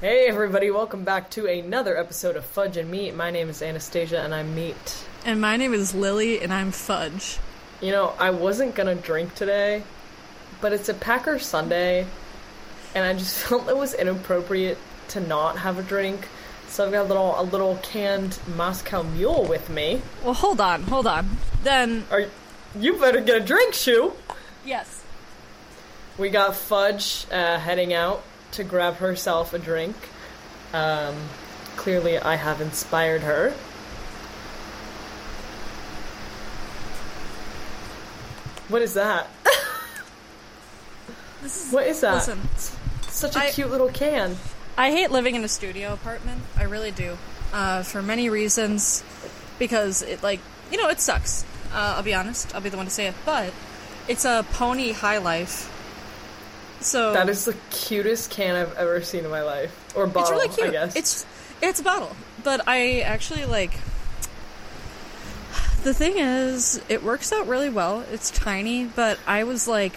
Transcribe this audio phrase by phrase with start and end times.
[0.00, 3.14] Hey everybody, welcome back to another episode of Fudge and Meat.
[3.14, 5.04] My name is Anastasia and I'm meat.
[5.24, 7.38] And my name is Lily, and I'm Fudge.
[7.80, 9.82] You know, I wasn't gonna drink today,
[10.60, 12.06] but it's a Packer Sunday,
[12.94, 16.26] and I just felt it was inappropriate to not have a drink.
[16.68, 20.00] So I've got a little a little canned Moscow Mule with me.
[20.24, 21.36] Well, hold on, hold on.
[21.62, 22.24] Then, Are
[22.78, 24.12] you better get a drink, shoe?
[24.64, 25.04] yes.
[26.18, 28.22] We got Fudge uh, heading out
[28.52, 29.96] to grab herself a drink.
[30.72, 31.14] Um,
[31.76, 33.50] clearly, I have inspired her.
[38.68, 39.28] What is that?
[41.42, 42.14] This is, What is that?
[42.16, 42.38] Listen,
[43.08, 44.36] Such a I- cute little can.
[44.76, 46.42] I hate living in a studio apartment.
[46.54, 47.16] I really do.
[47.50, 49.02] Uh, for many reasons.
[49.58, 51.44] Because it, like, you know, it sucks.
[51.72, 52.54] Uh, I'll be honest.
[52.54, 53.14] I'll be the one to say it.
[53.24, 53.54] But
[54.06, 55.70] it's a pony high life.
[56.80, 59.92] So That is the cutest can I've ever seen in my life.
[59.94, 60.68] Or bottle, it's really cute.
[60.68, 60.96] I guess.
[60.96, 61.26] It's
[61.62, 63.72] it's a bottle, but I actually like.
[65.82, 68.04] The thing is, it works out really well.
[68.12, 69.94] It's tiny, but I was like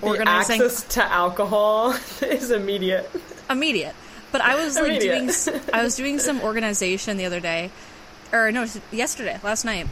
[0.00, 1.92] the organizing access to alcohol
[2.22, 3.08] is immediate.
[3.50, 3.94] immediate.
[4.30, 5.44] But I was like Immediate.
[5.44, 7.70] doing I was doing some organization the other day,
[8.32, 9.86] or no, yesterday, last night,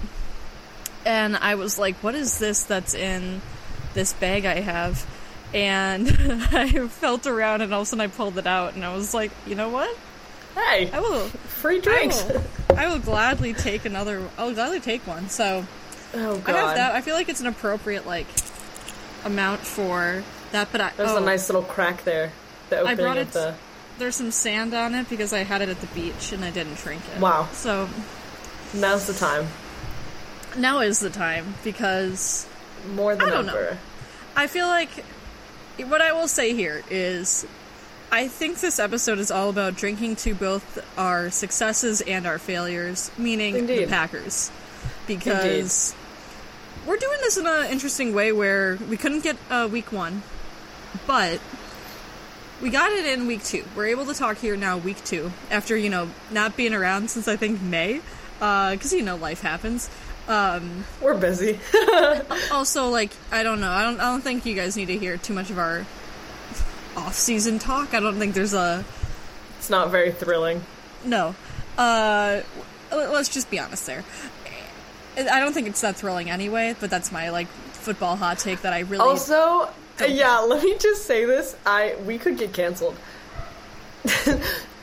[1.04, 3.40] and I was like, "What is this that's in
[3.94, 5.06] this bag I have?"
[5.54, 6.08] And
[6.52, 9.14] I felt around, and all of a sudden I pulled it out, and I was
[9.14, 9.96] like, "You know what?
[10.54, 12.22] Hey, I will." free drinks.
[12.22, 12.44] I will,
[12.76, 14.28] I will gladly take another.
[14.36, 15.28] I'll gladly take one.
[15.28, 15.64] So
[16.14, 16.54] Oh god.
[16.54, 16.94] I have that.
[16.94, 18.26] I feel like it's an appropriate like
[19.24, 20.22] amount for
[20.52, 20.68] that.
[20.72, 22.32] But I There's oh, a nice little crack there.
[22.70, 23.54] The opening brought it- the.
[23.98, 26.76] there's some sand on it because I had it at the beach and I didn't
[26.76, 27.20] drink it.
[27.20, 27.48] Wow.
[27.52, 27.88] So
[28.74, 29.46] Now's the time.
[30.56, 32.46] now is the time because
[32.94, 33.54] More than I don't know.
[33.56, 33.78] ever.
[34.36, 35.04] I feel like
[35.84, 37.46] what I will say here is
[38.10, 43.10] I think this episode is all about drinking to both our successes and our failures,
[43.18, 44.50] meaning the Packers.
[45.06, 45.94] Because
[46.86, 50.22] we're doing this in an interesting way where we couldn't get uh, week one,
[51.06, 51.40] but
[52.62, 53.64] we got it in week two.
[53.76, 57.28] We're able to talk here now, week two, after, you know, not being around since
[57.28, 58.00] I think May,
[58.38, 59.90] because, you know, life happens.
[60.28, 61.60] Um, We're busy.
[62.52, 63.70] also, like, I don't know.
[63.70, 64.00] I don't.
[64.00, 65.86] I don't think you guys need to hear too much of our
[66.96, 67.94] off-season talk.
[67.94, 68.84] I don't think there's a
[69.58, 70.62] it's not very thrilling.
[71.04, 71.34] no.
[71.76, 72.40] Uh,
[72.90, 74.04] let's just be honest there.
[75.18, 76.74] I don't think it's that thrilling anyway.
[76.78, 79.02] But that's my like football hot take that I really.
[79.02, 79.68] Also,
[80.06, 81.56] yeah, let me just say this.
[81.66, 82.96] I we could get canceled.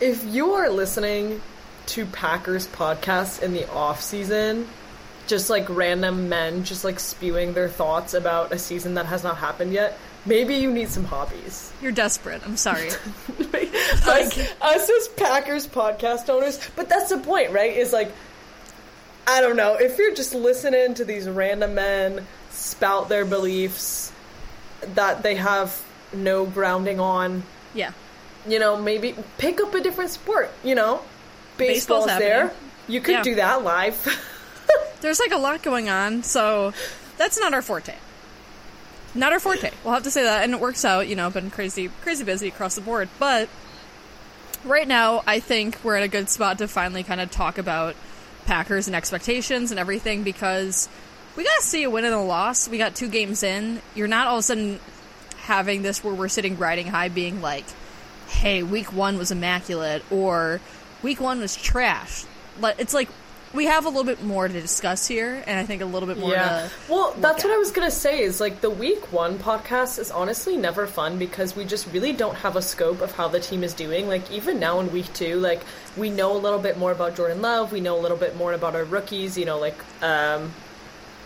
[0.01, 1.41] if you are listening
[1.85, 4.67] to Packers podcasts in the off season,
[5.28, 9.38] just like random men just like spewing their thoughts about a season that has not
[9.38, 11.72] happened yet, maybe you need some hobbies.
[11.81, 12.41] you're desperate.
[12.45, 12.89] I'm sorry.
[13.53, 16.59] us, us as Packers podcast owners.
[16.75, 17.75] But that's the point, right?
[17.75, 18.12] Is like,
[19.28, 19.75] I don't know.
[19.75, 24.12] If you're just listening to these random men spout their beliefs
[24.95, 25.81] that they have
[26.13, 27.91] no grounding on, yeah.
[28.47, 30.51] you know, maybe pick up a different sport.
[30.63, 31.01] You know,
[31.57, 32.51] Baseball's baseball's there.
[32.88, 33.23] You could Yeah.
[33.23, 34.19] do that live.
[35.01, 36.73] There's like a lot going on, so
[37.17, 37.95] that's not our forte.
[39.16, 39.72] Not our forte.
[39.84, 41.07] We'll have to say that, and it works out.
[41.07, 43.50] You know, been crazy, crazy busy across the board, but
[44.63, 47.95] right now I think we're at a good spot to finally kind of talk about
[48.45, 50.89] Packers and expectations and everything because
[51.35, 52.67] we got to see a win and a loss.
[52.67, 53.81] We got two games in.
[53.95, 54.79] You're not all of a sudden
[55.44, 57.66] having this where we're sitting riding high, being like,
[58.28, 60.62] "Hey, week one was immaculate," or
[61.01, 62.25] "Week one was trash."
[62.78, 63.09] It's like
[63.53, 66.17] we have a little bit more to discuss here, and I think a little bit
[66.17, 66.31] more.
[66.31, 66.67] Yeah.
[66.67, 67.47] To, Well, that's at.
[67.49, 68.21] what I was gonna say.
[68.21, 72.35] Is like the week one podcast is honestly never fun because we just really don't
[72.35, 74.07] have a scope of how the team is doing.
[74.07, 75.61] Like even now in week two, like
[75.95, 77.71] we know a little bit more about Jordan Love.
[77.71, 79.37] We know a little bit more about our rookies.
[79.37, 80.51] You know, like um,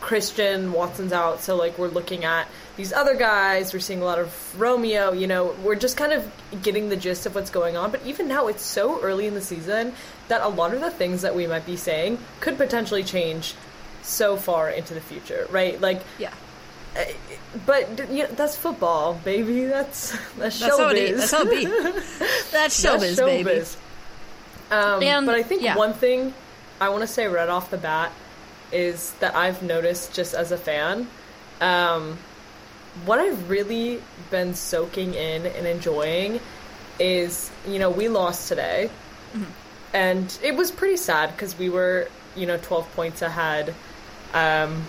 [0.02, 3.74] Christian Watson's out, so like we're looking at these other guys.
[3.74, 5.12] We're seeing a lot of Romeo.
[5.12, 7.92] You know, we're just kind of getting the gist of what's going on.
[7.92, 9.94] But even now, it's so early in the season
[10.30, 13.56] that a lot of the things that we might be saying could potentially change
[14.04, 15.80] so far into the future, right?
[15.82, 16.32] Like, yeah,
[17.66, 19.66] but you know, that's football, baby.
[19.66, 21.18] That's that's, that's showbiz.
[21.18, 21.66] That's how it be.
[22.52, 23.66] That's That's showbiz, baby.
[24.72, 25.76] Um, And- but I think yeah.
[25.76, 26.34] one thing
[26.82, 28.12] I want to say right off the bat
[28.72, 31.08] is that I've noticed just as a fan,
[31.62, 32.18] um,
[33.06, 34.02] what I've really
[34.32, 36.40] been soaking in and enjoying
[37.00, 38.90] is, you know, we lost today,
[39.34, 39.52] Mm-hmm.
[39.94, 43.70] and it was pretty sad because we were, you know, twelve points ahead.
[44.34, 44.86] Um,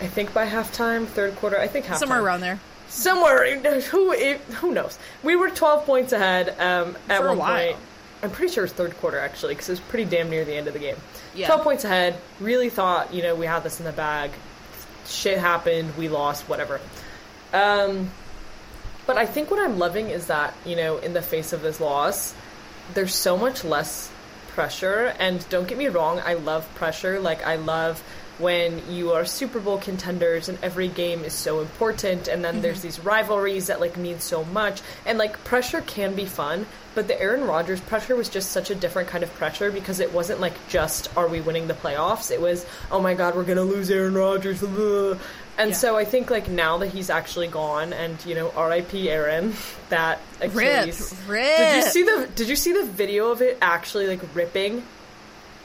[0.00, 1.58] I think by halftime, third quarter.
[1.58, 2.60] I think halftime Somewhere around there.
[2.88, 4.98] somewhere who it, who knows.
[5.22, 7.64] We were 12 points ahead um, at For a one while.
[7.66, 7.76] point.
[8.22, 10.66] I'm pretty sure it's third quarter actually because it was pretty damn near the end
[10.68, 10.96] of the game.
[11.34, 11.46] Yeah.
[11.48, 12.16] 12 points ahead.
[12.40, 14.30] Really thought you know we had this in the bag.
[15.06, 15.96] Shit happened.
[15.96, 16.48] We lost.
[16.48, 16.80] Whatever.
[17.52, 18.10] Um,
[19.06, 21.80] but I think what I'm loving is that you know in the face of this
[21.80, 22.34] loss,
[22.94, 24.10] there's so much less
[24.52, 25.14] pressure.
[25.18, 27.20] And don't get me wrong, I love pressure.
[27.20, 28.02] Like I love
[28.38, 32.80] when you are Super Bowl contenders and every game is so important and then there's
[32.80, 37.20] these rivalries that like mean so much and like pressure can be fun but the
[37.20, 40.54] Aaron Rodgers pressure was just such a different kind of pressure because it wasn't like
[40.68, 44.14] just are we winning the playoffs it was oh my god we're gonna lose Aaron
[44.14, 44.62] Rodgers.
[45.58, 45.76] and Yeah.
[45.76, 49.10] so I think like now that he's actually gone and you know R.I.P.
[49.10, 49.52] Aaron
[49.90, 51.56] that Achilles rip.
[51.58, 54.82] did you see the did you see the video of it actually like ripping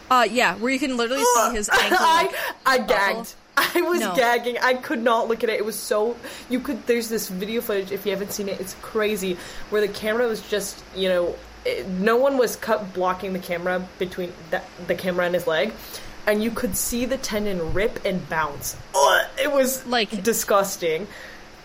[0.10, 1.89] Uh, yeah, where you can literally see his ankle.
[1.92, 2.31] Like,
[2.66, 3.34] I, I gagged.
[3.57, 4.16] I was No.
[4.16, 4.57] gagging.
[4.60, 5.56] I could not look at it.
[5.57, 6.16] It was so
[6.50, 6.86] you could.
[6.88, 7.92] There's this video footage.
[7.92, 9.36] If you haven't seen it, it's crazy.
[9.72, 11.36] Where the camera was just you know,
[11.66, 15.74] it, no one was cut blocking the camera between the, the camera and his leg,
[16.27, 18.75] and you could see the tendon rip and bounce.
[18.94, 21.07] Ugh, it was Like- disgusting.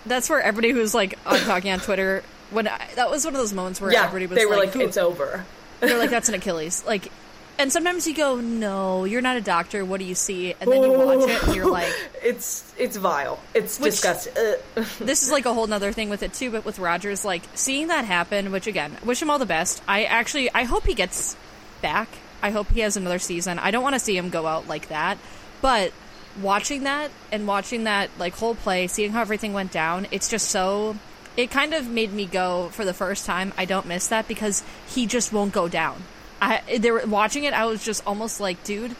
[0.06, 3.40] that's where everybody who's like on talking on Twitter when I, that was one of
[3.40, 5.44] those moments where Yeah, everybody was they were like, "Who-" "It's over."
[5.80, 7.10] they're like that's an Achilles like.
[7.58, 9.84] And sometimes you go, no, you're not a doctor.
[9.84, 10.54] What do you see?
[10.58, 11.70] And then you watch it, and you're oh.
[11.72, 11.92] like,
[12.22, 13.38] It's it's vile.
[13.54, 14.32] It's Which- disgusting.
[14.98, 16.50] This is like a whole nother thing with it too.
[16.50, 19.82] But with Rodgers, like seeing that happen, which again, wish him all the best.
[19.86, 21.36] I actually, I hope he gets
[21.82, 22.08] back.
[22.42, 23.58] I hope he has another season.
[23.58, 25.18] I don't want to see him go out like that.
[25.60, 25.92] But
[26.40, 30.48] watching that and watching that like whole play, seeing how everything went down, it's just
[30.48, 30.96] so.
[31.34, 33.54] It kind of made me go for the first time.
[33.56, 36.02] I don't miss that because he just won't go down.
[36.42, 37.54] I they were watching it.
[37.54, 38.96] I was just almost like, dude,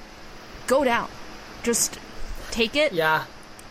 [0.67, 1.09] go down,
[1.63, 1.99] just
[2.53, 2.93] take it.
[2.93, 3.25] Yeah,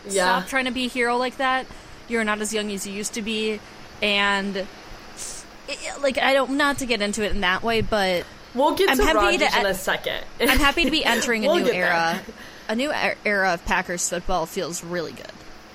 [0.06, 0.38] yeah.
[0.38, 1.66] Stop trying to be a hero like that.
[2.06, 3.58] You're not as young as you used to be,
[4.02, 8.74] and it, like I don't not to get into it in that way, but We'll
[8.74, 10.24] get I'm to happy Rodgers to- in a second.
[10.40, 12.20] I'm happy to be entering a We'll new era.
[12.26, 12.34] there.
[12.68, 15.26] A new er- era of Packers football feels really good.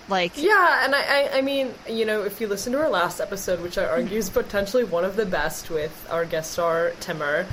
[0.09, 3.19] Like Yeah, and I, I, I mean, you know, if you listen to our last
[3.19, 7.45] episode, which I argue is potentially one of the best with our guest star Timmer,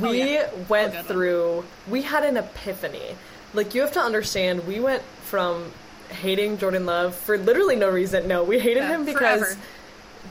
[0.00, 0.50] we Oh, yeah.
[0.68, 1.04] went one.
[1.04, 1.64] through.
[1.88, 3.16] We had an epiphany.
[3.52, 5.70] Like you have to understand, we went from
[6.08, 8.26] hating Jordan Love for literally no reason.
[8.26, 9.60] No, we hated Yeah, him because forever.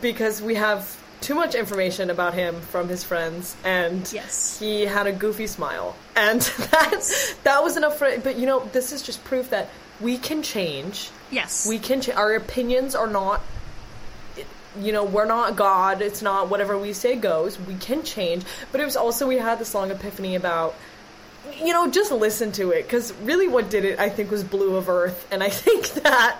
[0.02, 4.60] because we have too much information about him from his friends, and Yes.
[4.60, 6.42] he had a goofy smile, and
[6.72, 8.10] that that was enough for.
[8.20, 9.70] But you know, this is just proof that
[10.02, 11.10] we can change.
[11.32, 13.42] Yes, we can ch- our opinions are not
[14.80, 16.02] you know we're not god.
[16.02, 17.60] It's not whatever we say goes.
[17.60, 18.44] We can change.
[18.72, 20.76] But it was also we had this long epiphany about
[21.64, 22.84] you know just listen to it.
[22.84, 25.28] Because really what did it i think was blue of earth.
[25.32, 26.40] And i think that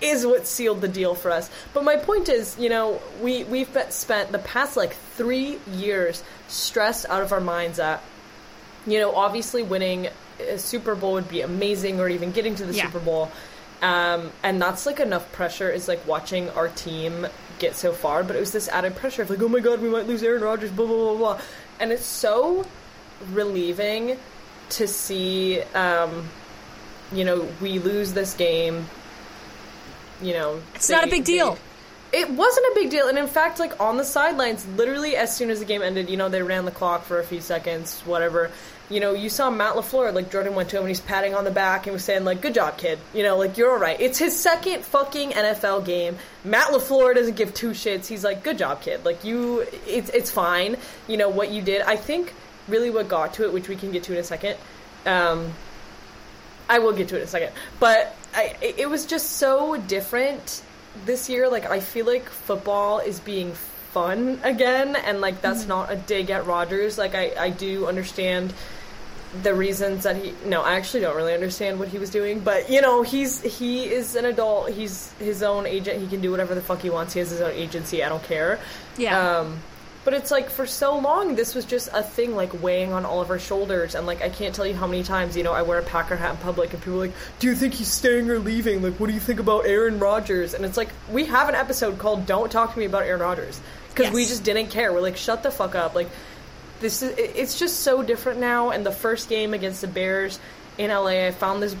[0.00, 3.76] is what sealed the deal for us but my point is you know we we've
[3.90, 8.02] spent the past like three years stressed out of our minds that
[8.86, 10.08] you know, obviously winning
[10.40, 12.86] a Super Bowl would be amazing, or even getting to the Yeah.
[12.86, 13.30] Super Bowl.
[13.82, 17.26] Um, and that's like enough pressure is like watching our team
[17.58, 19.88] get so far, but it was this added pressure of like, oh my god, we
[19.88, 21.40] might lose Aaron Rodgers, blah blah blah blah.
[21.80, 22.64] And it's so
[23.32, 24.16] relieving
[24.70, 26.28] to see, um,
[27.12, 28.86] you know, we lose this game.
[30.20, 31.56] You know, It's not a big deal.
[32.12, 35.50] it wasn't a big deal, and in fact, like on the sidelines, literally as soon
[35.50, 38.50] as the game ended, you know, they ran the clock for a few seconds, whatever.
[38.90, 41.44] You know, you saw Matt LaFleur, like Jordan went to him and he's patting on
[41.44, 44.00] the back and was saying like, "Good job, kid." You know, like you're all right.
[44.00, 46.16] It's his second fucking NFL game.
[46.42, 48.06] Matt LaFleur doesn't give two shits.
[48.06, 50.78] He's like, "Good job, kid." Like you, it's it's fine.
[51.06, 51.82] You know what you did.
[51.82, 52.32] I think
[52.66, 54.56] really what got to it, which we can get to in a second.
[55.04, 55.52] Um,
[56.70, 57.52] I will get to it in a second.
[57.78, 60.62] But I, it was just so different
[61.06, 61.48] this year.
[61.48, 63.52] Like, I feel like football is being
[63.92, 66.98] fun again, and like, that's not a dig at Rodgers.
[66.98, 68.54] Like, I, I do understand
[69.42, 72.70] the reasons that he no i actually don't really understand what he was doing but
[72.70, 76.54] you know he's he is an adult he's his own agent he can do whatever
[76.54, 78.58] the fuck he wants he has his own agency i don't care
[78.96, 79.40] Yeah.
[79.40, 79.58] um
[80.04, 83.20] but it's like for so long this was just a thing like weighing on all
[83.20, 83.94] of our shoulders.
[83.94, 86.16] And like i can't tell you how many times you know i wear a packer
[86.16, 88.82] hat in public and people are like do you think he's staying or leaving?
[88.82, 90.54] Like what do you think about aaron Rodgers?
[90.54, 93.60] and it's like we have an episode called don't talk to me about aaron Rodgers.
[93.90, 94.92] Because we just didn't care.
[94.92, 95.94] We're like shut the fuck up.
[95.94, 96.08] Like
[96.80, 98.70] this is, it's just so different now.
[98.70, 100.38] And the first game against the bears
[100.78, 101.76] in la i found this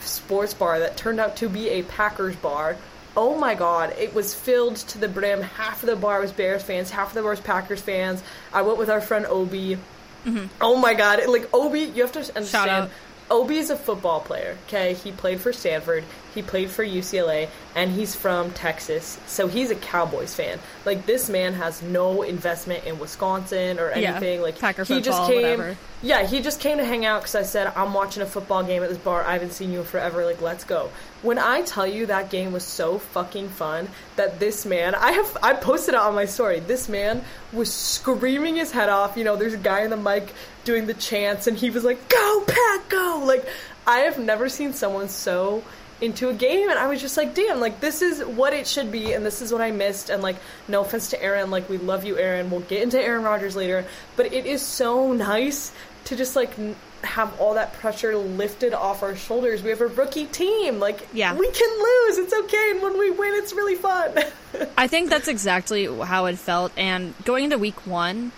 [0.00, 2.76] sports bar that turned out to be a packers bar
[3.16, 5.42] oh my god it was filled to the brim.
[5.42, 8.22] Half of the bar was bears fans half of the bar was packers fans.
[8.52, 9.76] I went with our friend obi.
[10.24, 10.46] Mm-hmm.
[10.60, 12.90] Oh my god like obi you have to understand.
[13.30, 14.58] Obi is a football player.
[14.66, 16.02] Okay, he played for Stanford,
[16.34, 20.58] he played for UCLA, and he's from Texas, so he's a Cowboys fan.
[20.84, 24.42] Like this man has no investment in Wisconsin or Yeah, anything.
[24.42, 25.36] like Packer he just came.
[25.42, 25.76] whatever.
[26.02, 28.82] Yeah, he just came to hang out because I said I'm watching a football game
[28.82, 29.22] at this bar.
[29.22, 30.24] I haven't seen you in forever.
[30.24, 30.90] Like, let's go.
[31.22, 35.36] When I tell you that game was so fucking fun that this man, I have,
[35.42, 36.60] I posted it on my story.
[36.60, 37.22] This man
[37.52, 39.16] was screaming his head off.
[39.18, 40.32] You know, there's a guy in the mic
[40.64, 43.44] doing the chants, and he was like, "Go Pack, go!" Like,
[43.86, 45.62] I have never seen someone so
[46.00, 48.90] into a game and I was just like, damn, like this is what it should
[48.90, 50.36] be and this is what I missed and like
[50.68, 52.50] no offense to Aaron, like we love you Aaron.
[52.50, 53.84] We'll get into Aaron Rodgers later,
[54.16, 55.72] but it is so nice
[56.06, 59.62] to just like n- have all that pressure lifted off our shoulders.
[59.62, 60.78] We have a rookie team.
[60.78, 61.34] Like Yeah.
[61.34, 62.18] we can lose.
[62.18, 64.12] It's okay and when we win it's really fun.
[64.78, 66.72] I think that's exactly how it felt.
[66.76, 68.32] And going into week one,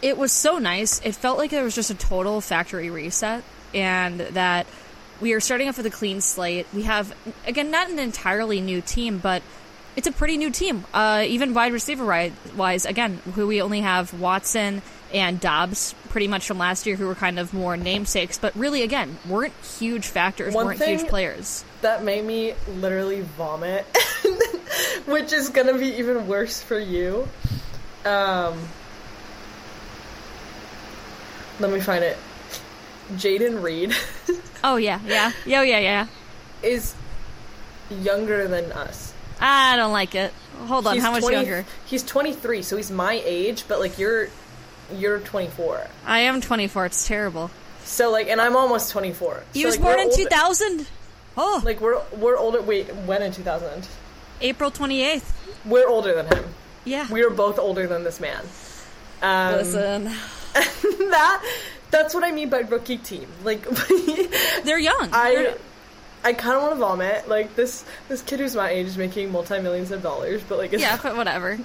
[0.00, 1.00] it was so nice.
[1.04, 4.66] It felt like there was just a total factory reset, and that
[5.22, 6.66] we are starting off with a clean slate.
[6.74, 7.14] We have,
[7.46, 9.42] again, not an entirely new team, but
[9.94, 10.84] it's a pretty new team.
[10.92, 14.82] Uh, even wide receiver wise, again, who we only have Watson
[15.14, 18.82] and Doubs pretty much from last year, who were kind of more namesakes, but really,
[18.82, 21.64] again, weren't huge factors, One weren't huge players.
[21.82, 23.84] that made me literally vomit,
[25.06, 27.28] which is gonna be even worse for you.
[28.04, 28.58] Um,
[31.60, 32.18] let me find it.
[33.12, 33.94] Jayden Reed
[34.64, 35.32] Oh, yeah, yeah.
[35.44, 36.06] Yeah, yeah, yeah.
[36.62, 36.94] is
[37.90, 39.12] younger than us.
[39.40, 40.32] I don't like it.
[40.66, 41.64] Hold on, He's how much 20 younger?
[41.86, 44.28] He's 23, so he's my age, but like you're
[44.94, 45.86] you're 24.
[46.06, 46.86] I am 24.
[46.86, 47.50] It's terrible.
[47.84, 49.42] So like, and I'm almost 24.
[49.52, 50.86] He So, was like, born in 2000.
[51.36, 52.62] Oh, Like we're we're older.
[52.62, 53.88] Wait, when in 2000?
[54.42, 55.32] April 28th.
[55.64, 56.44] We're older than him.
[56.84, 57.10] Yeah.
[57.10, 58.44] We are both older than this man.
[59.22, 60.04] Um, Listen,
[60.54, 61.42] that
[61.92, 63.28] that's what I mean by rookie team.
[63.44, 63.62] Like
[64.64, 65.10] they're young.
[65.12, 65.58] I They're-
[66.24, 67.28] I kind of want to vomit.
[67.28, 70.72] Like this this kid who's my age is making multi millions of dollars, but like
[70.72, 71.50] it's, yeah, but whatever.
[71.50, 71.64] and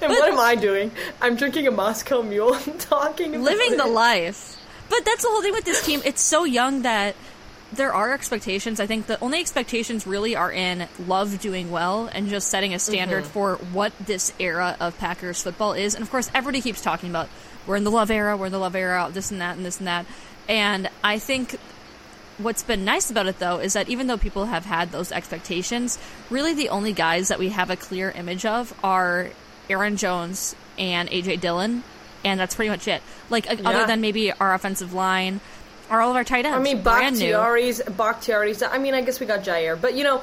[0.00, 0.92] what am I doing?
[1.20, 4.56] I'm drinking a Moscow Mule and talking about Living the life.
[4.88, 6.02] But that's the whole thing with this team.
[6.04, 7.16] It's so young that
[7.72, 8.78] there are expectations.
[8.78, 12.78] I think the only expectations really are in Love doing well and just setting a
[12.78, 13.32] standard Mm-hmm.
[13.32, 15.96] for what this era of Packers football is.
[15.96, 17.28] And of course, everybody keeps talking about
[17.66, 19.78] we're in the Love era, we're in the Love era, this and that and this
[19.78, 20.06] and that.
[20.48, 21.56] And I think
[22.38, 25.98] what's been nice about it though is that even though people have had those expectations,
[26.30, 29.28] really the only guys that we have a clear image of are
[29.70, 31.82] Aaron Jones and AJ Dillon,
[32.24, 33.02] and that's pretty much it.
[33.30, 33.68] Like Yeah.
[33.68, 35.40] other than maybe our offensive line,
[35.88, 36.56] are all of our tight ends.
[36.56, 36.82] I mean.
[36.82, 38.62] Bakhtiari's Bakhtiari's.
[38.62, 40.22] I mean, I guess we got Jaire, but you know,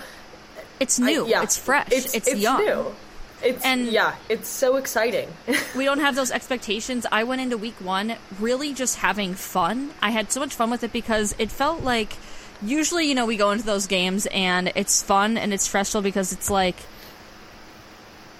[0.80, 1.28] It's I- new.
[1.28, 1.88] yeah, It's fresh.
[1.92, 2.60] It's, It's, it's young.
[2.66, 2.96] new.
[3.44, 5.28] It's And- yeah, it's so exciting.
[5.76, 7.06] we don't have those expectations.
[7.12, 9.92] I went into week one really just having fun.
[10.02, 12.14] I had so much fun with it because it felt like
[12.62, 16.32] usually, you know, we go into those games and it's fun and it's stressful because
[16.32, 16.78] it's like,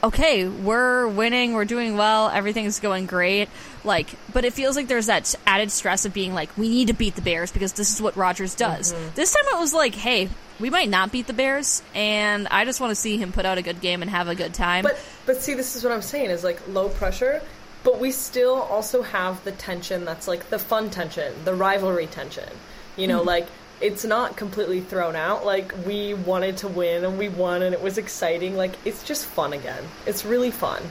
[0.04, 3.50] okay, we're winning, we're doing well, everything's going great.
[3.84, 6.94] Like, but it feels like there's that added stress of being like, we need to
[6.94, 8.94] beat the Bears because this is what Rodgers does.
[8.94, 9.16] Mm-hmm.
[9.16, 12.80] This time it was like, hey, we might not beat the Bears, and I just
[12.80, 14.84] want to see him put out a good game and have a good time.
[14.84, 17.42] But but see, this is what I'm saying is like low pressure,
[17.84, 22.50] but we still also have the tension that's like the fun tension, the rivalry tension.
[22.96, 23.28] You know, mm-hmm.
[23.28, 23.48] like
[23.82, 25.46] it's not completely thrown out.
[25.46, 28.56] Like we wanted to win and we won and it was exciting.
[28.56, 29.84] Like it's just fun again.
[30.06, 30.82] It's really fun.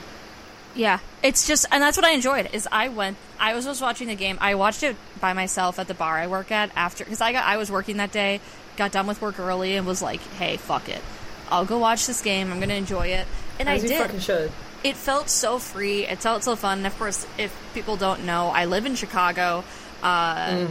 [0.75, 2.49] Yeah, it's just, and that's what I enjoyed.
[2.53, 4.37] Is I went, I was just watching the game.
[4.41, 7.45] I watched it by myself at the bar I work at after, because I got,
[7.45, 8.41] I was working that day,
[8.75, 11.01] got done with work early, and was like, hey, fuck it,
[11.51, 12.51] I'll go watch this game.
[12.51, 13.27] I'm gonna enjoy it,
[13.59, 14.01] and I As you did.
[14.01, 14.51] fucking should.
[14.83, 16.07] It felt so free.
[16.07, 16.79] It felt so fun.
[16.79, 19.63] And of course, if people don't know, I live in Chicago,
[20.01, 20.67] uh,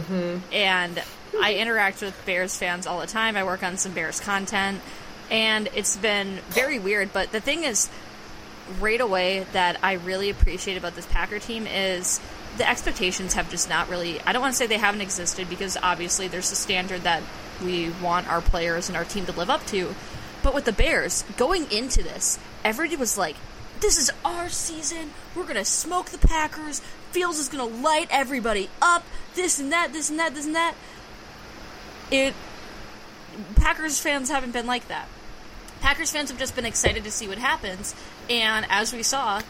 [0.51, 1.01] and
[1.41, 3.37] I interact with Bears fans all the time.
[3.37, 4.81] I work on some Bears content,
[5.31, 7.11] and it's been very weird.
[7.13, 7.89] But the thing is,
[8.79, 12.19] right away that I really appreciate about this Packer team is
[12.57, 14.21] the expectations have just not really.
[14.21, 17.23] I don't want to say they haven't existed because obviously there's a standard that
[17.63, 19.95] we want our players and our team to live up to.
[20.43, 23.35] But with the Bears going into this, everybody was like,
[23.79, 25.11] "This is our season.
[25.35, 26.81] We're gonna smoke the Packers.
[27.11, 29.03] Fields is gonna light everybody up.
[29.35, 29.93] This and that.
[29.93, 30.35] This and that.
[30.35, 30.75] This and that."
[32.11, 32.33] It
[33.55, 35.07] Packers fans haven't been like that.
[35.83, 37.93] Packers fans have just been excited to see what happens,
[38.29, 39.41] and as we saw,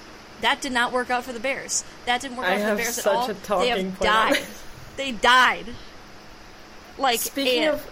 [0.42, 1.84] that did not work out for the Bears.
[2.08, 3.30] That didn't work I out for the Bears at all.
[3.30, 4.44] a they have point died.
[4.98, 5.68] They died.
[6.98, 7.88] Like Speaking and- of,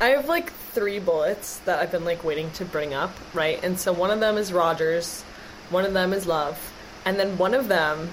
[0.00, 3.62] I have like three bullets that I've been like waiting to bring up, right?
[3.62, 5.20] And so one of them is Rodgers,
[5.68, 6.58] one of them is Love,
[7.04, 8.08] and then one of them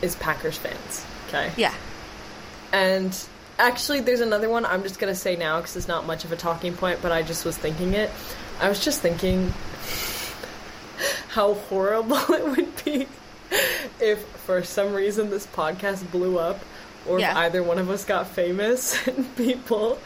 [0.00, 1.04] is Packers fans.
[1.28, 1.74] Okay, yeah,
[2.72, 3.14] and
[3.58, 6.36] Actually, there's another one I'm just gonna say now because it's not much of a
[6.36, 8.10] talking point, but I just was thinking it.
[8.60, 9.52] I was just thinking
[11.28, 13.06] how horrible it would be
[14.00, 16.58] if, for some reason, this podcast blew up,
[17.06, 17.32] or Yeah.
[17.32, 19.98] if either one of us got famous and people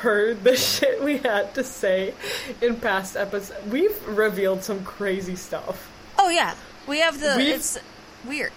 [0.00, 2.14] heard the shit we had to say
[2.62, 3.64] in past episodes.
[3.66, 5.90] We've revealed some crazy stuff.
[6.18, 6.54] Oh yeah,
[6.86, 7.34] we have the.
[7.36, 7.78] We've- it's
[8.26, 8.52] weird.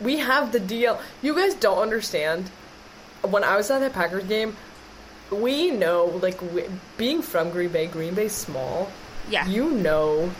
[0.00, 1.00] we have the DL.
[1.20, 2.50] You guys don't understand.
[3.22, 4.56] When I was at that Packers game,
[5.32, 6.64] we know, like, we,
[6.96, 8.90] being from Green Bay, Green Bay's small.
[9.30, 9.46] Yeah.
[9.46, 10.30] You know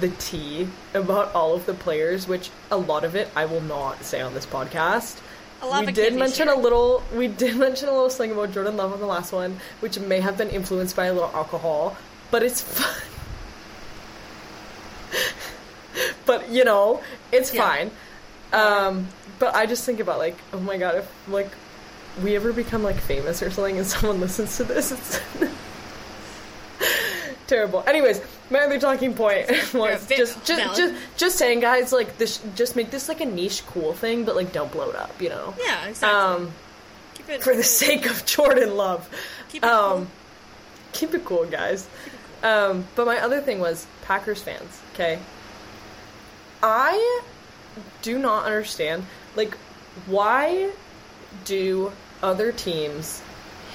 [0.00, 4.04] the tea about all of the players, which a lot of it I will not
[4.04, 5.18] say on this podcast.
[5.60, 6.56] A lot we of it did mention shared.
[6.58, 7.02] a little.
[7.12, 10.20] We did mention a little thing about Jordan Love on the last one, which may
[10.20, 11.96] have been influenced by a little alcohol,
[12.30, 13.02] but it's fun.
[16.26, 17.00] but you know,
[17.32, 17.62] it's Yeah.
[17.66, 17.90] fine.
[18.52, 21.50] Um, but I just think about like, oh my god, if like
[22.22, 25.20] we ever become like famous or something, and someone listens to this, it's
[27.46, 27.82] terrible.
[27.86, 30.76] Anyways, my other talking point was just just valid.
[30.76, 34.36] just just saying, guys, like this, just make this like a niche, cool thing, but
[34.36, 35.54] like don't blow it up, you know.
[35.58, 36.44] Yeah, exactly.
[36.46, 36.52] Um,
[37.14, 39.08] keep it for the sake of Jordan Love.
[39.48, 40.06] Keep it um, cool.
[40.92, 41.88] keep it cool, guys.
[42.42, 44.80] Um, but my other thing was Packers fans.
[44.94, 45.18] Okay,
[46.62, 47.22] I
[48.02, 49.04] do not understand.
[49.36, 49.54] Like,
[50.06, 50.70] why
[51.44, 51.92] do
[52.22, 53.22] other teams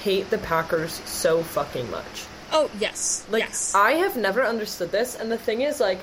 [0.02, 2.26] hate the Packers so fucking much?
[2.52, 3.74] Oh yes, Like yes.
[3.74, 5.98] I have never understood this, and the thing is, like,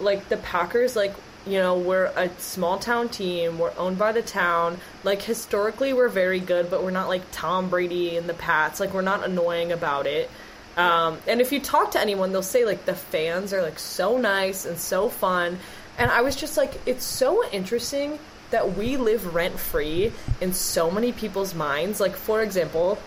[0.00, 1.14] like the Packers, like
[1.46, 3.58] you know, we're a small town team.
[3.58, 4.78] We're owned by the town.
[5.02, 8.80] Like historically, we're very good, but we're not like Tom Brady and the Pats.
[8.80, 10.30] Like we're not annoying about it.
[10.76, 14.16] Um, and if you talk to anyone, they'll say like the fans are like so
[14.16, 15.58] nice and so fun.
[15.98, 18.18] And I was just like, it's so interesting
[18.50, 22.00] that we live rent free in so many people's minds.
[22.00, 22.98] Like for example,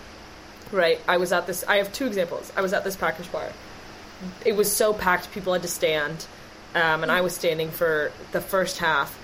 [0.71, 0.99] right?
[1.07, 1.63] I was at this.
[1.67, 2.51] I have two examples.
[2.55, 3.51] I was at this Packers bar.
[4.45, 6.25] It was so packed, people had to stand,
[6.73, 9.15] um, and I was standing for the first half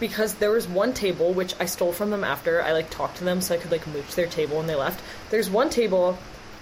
[0.00, 2.62] because there was one table which I stole from them after.
[2.62, 4.76] I like talked to them so I could like move to their table when they
[4.76, 5.02] left.
[5.30, 6.18] There's one table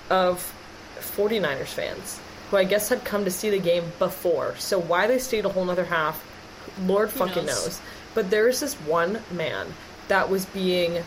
[0.08, 0.52] of
[1.00, 4.54] 49ers fans who I guess had come to see the game before.
[4.56, 6.24] So why they stayed a whole nother half,
[6.80, 7.64] Lord fucking knows?
[7.64, 7.80] knows.
[8.16, 9.74] But there's this one man
[10.08, 11.04] that was being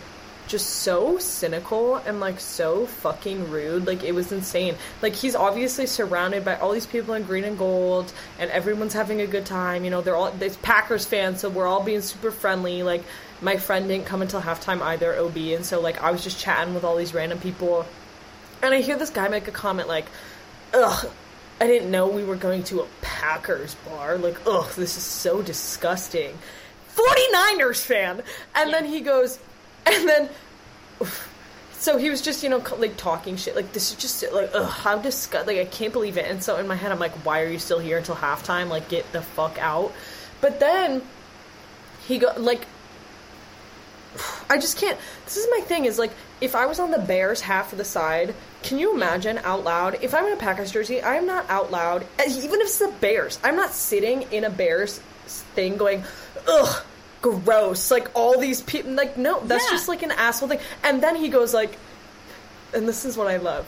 [0.47, 3.87] just so cynical and like so fucking rude.
[3.87, 4.75] Like it was insane.
[5.01, 9.21] Like he's obviously surrounded by all these people in green and gold, and everyone's having
[9.21, 9.85] a good time.
[9.85, 12.83] You know, they're all it's Packers fans, so we're all being super friendly.
[12.83, 13.03] Like
[13.41, 16.75] my friend didn't come until halftime either, OB, and so like I was just chatting
[16.75, 17.87] with all these random people,
[18.61, 20.05] and I hear this guy make a comment like,
[20.75, 21.09] "Ugh."
[21.61, 24.17] I didn't know we were going to a Packers bar.
[24.17, 26.37] Like, ugh, this is so disgusting.
[26.99, 28.23] 49ers fan!
[28.55, 29.39] And then he goes,
[29.85, 30.29] and then
[31.79, 33.55] so he was just you know like talking shit.
[33.55, 36.25] Like this is just like ugh how disgust like I can't believe it.
[36.25, 38.67] And so in my head I'm like why are you still here until halftime?
[38.67, 39.93] Like get the fuck out.
[40.41, 41.01] But then
[42.05, 42.67] he go like
[44.49, 47.41] I just can't this is my thing is like if I was on the Bears
[47.41, 51.01] half of the side can you imagine out loud if I'm in a Packers jersey
[51.01, 54.99] I'm not out loud even if it's the Bears I'm not sitting in a Bears
[55.27, 56.03] thing going
[56.47, 56.83] ugh
[57.21, 59.71] gross like all these people like no that's Yeah.
[59.71, 61.77] just like an asshole thing and then he goes like
[62.73, 63.65] and this is what I love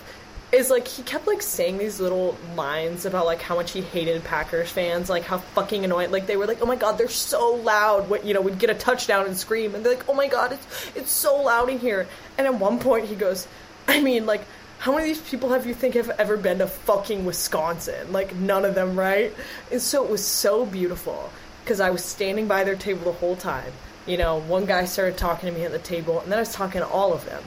[0.51, 4.21] is like he kept like saying these little lines about like how much he hated
[4.25, 6.11] Packers fans, like how fucking annoying.
[6.11, 8.09] Like they were like, oh my god, they're so loud.
[8.09, 10.51] What you know, we'd get a touchdown and scream, and they're like, oh my god,
[10.51, 12.05] it's it's so loud in here.
[12.37, 13.47] And at one point he goes,
[13.87, 14.41] I mean, like.
[14.79, 18.11] How many of these people have you think have ever been to fucking Wisconsin?
[18.11, 19.31] Like none of them, right?
[19.71, 21.29] And so it was so beautiful
[21.71, 23.71] because I was standing by their table the whole time.
[24.05, 26.51] You know, one guy started talking to me at the table, and then I was
[26.53, 27.41] talking to all of them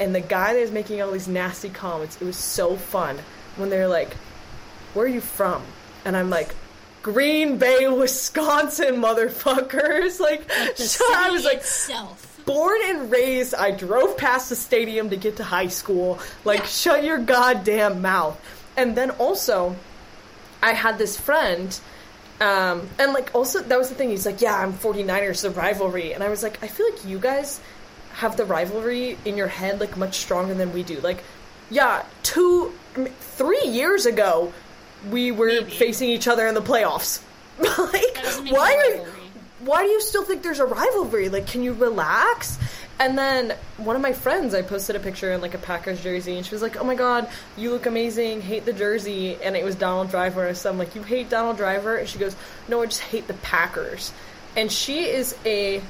[0.00, 3.16] and the guy that was making all these nasty comments, it was so fun
[3.54, 4.12] when they're like,
[4.92, 5.62] Where are you from?
[6.04, 6.52] And I'm like,
[7.04, 10.18] Green Bay, Wisconsin, motherfuckers.
[10.20, 12.42] Like, so I was like, itself.
[12.44, 16.18] born and raised, I drove past the stadium to get to high school.
[16.44, 16.66] Like, Yeah.
[16.66, 18.36] shut your goddamn mouth.
[18.76, 19.76] And then also,
[20.60, 21.78] I had this friend,
[22.44, 24.10] um, and like, also, that was the thing.
[24.10, 26.12] He's like, Yeah, I'm 49ers, the rivalry.
[26.12, 27.60] And I was like, I feel like you guys
[28.14, 31.00] have the rivalry in your head, like, much stronger than we do.
[31.00, 31.24] Like,
[31.70, 34.52] yeah, two, three years ago,
[35.10, 35.70] we were Maybe.
[35.70, 37.22] facing each other in the playoffs.
[37.58, 39.06] like, why are
[39.60, 41.28] why do you still think there's a rivalry?
[41.28, 42.58] Like, can you relax?
[42.98, 46.36] And then one of my friends, I posted a picture in like a Packers jersey,
[46.36, 48.40] and she was like, "Oh my god, you look amazing.
[48.40, 51.96] Hate the jersey." And it was Donald Driver, so I'm like, "You hate Donald Driver?"
[51.96, 52.36] And she goes,
[52.68, 54.12] "No, I just hate the Packers."
[54.56, 55.82] And she is a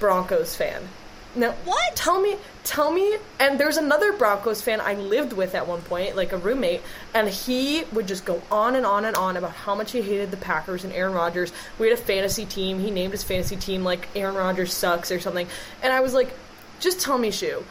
[0.00, 0.88] Broncos fan.
[1.36, 1.52] No.
[1.64, 1.94] What?
[1.96, 3.16] Tell me, tell me.
[3.38, 6.80] And there's another Broncos fan I lived with at one point, like a roommate,
[7.14, 10.30] and he would just go on and on and on about how much he hated
[10.30, 11.52] the Packers and Aaron Rodgers.
[11.78, 12.78] We had a fantasy team.
[12.80, 15.46] He named his fantasy team like Aaron Rodgers sucks or something.
[15.82, 16.32] And I was like,
[16.80, 17.64] just tell me, Shu,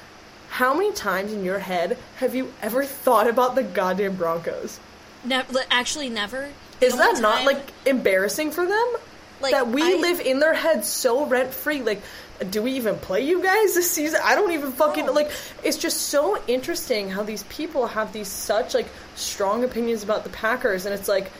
[0.50, 4.80] how many times in your head have you ever thought about the goddamn Broncos?
[5.24, 6.50] Never, actually, never.
[6.82, 8.94] Is The that not time- like embarrassing for them?
[9.42, 11.82] Like, that we I- live in their heads so rent free.
[11.82, 12.02] Like,
[12.50, 14.20] do we even play you guys this season?
[14.24, 15.14] I don't even fucking No.
[15.14, 15.32] like.
[15.64, 20.30] It's just so interesting how these people have these such like strong opinions about the
[20.30, 21.32] Packers, and it's like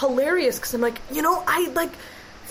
[0.00, 1.90] hilarious because I'm like, you know, I like.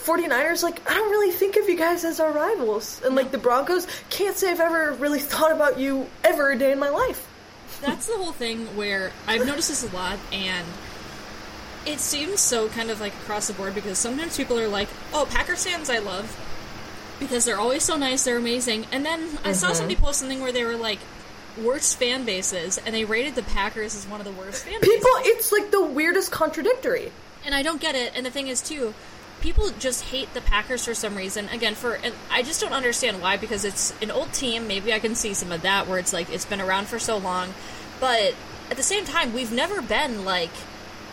[0.05, 3.01] 49ers, like, I don't really think of you guys as our rivals.
[3.05, 6.71] And, like, the Broncos, can't say I've ever really thought about you ever a day
[6.71, 7.27] in my life.
[7.81, 10.65] That's the whole thing where I've noticed this a lot, and
[11.85, 15.27] it seems so kind of like across the board because sometimes people are like, "Oh,
[15.29, 16.33] Packers fans, I love."
[17.19, 18.86] Because they're always so nice, they're amazing.
[18.91, 20.05] And then I saw somebody mm-hmm.
[20.05, 20.99] post something where they were like,
[21.62, 24.95] worst fan bases, and they rated the Packers as one of the worst fan bases.
[24.95, 27.12] People, it's like the weirdest contradictory.
[27.45, 28.13] and I don't get it.
[28.15, 28.93] And the thing is, too,
[29.41, 31.49] people just hate the Packers for some reason.
[31.49, 33.38] Again, for and I just don't understand why.
[33.38, 34.67] Because it's an old team.
[34.67, 37.17] Maybe I can see some of that where it's like it's been around for so
[37.17, 37.53] long,
[37.99, 38.36] but
[38.69, 40.51] at the same time, we've never been like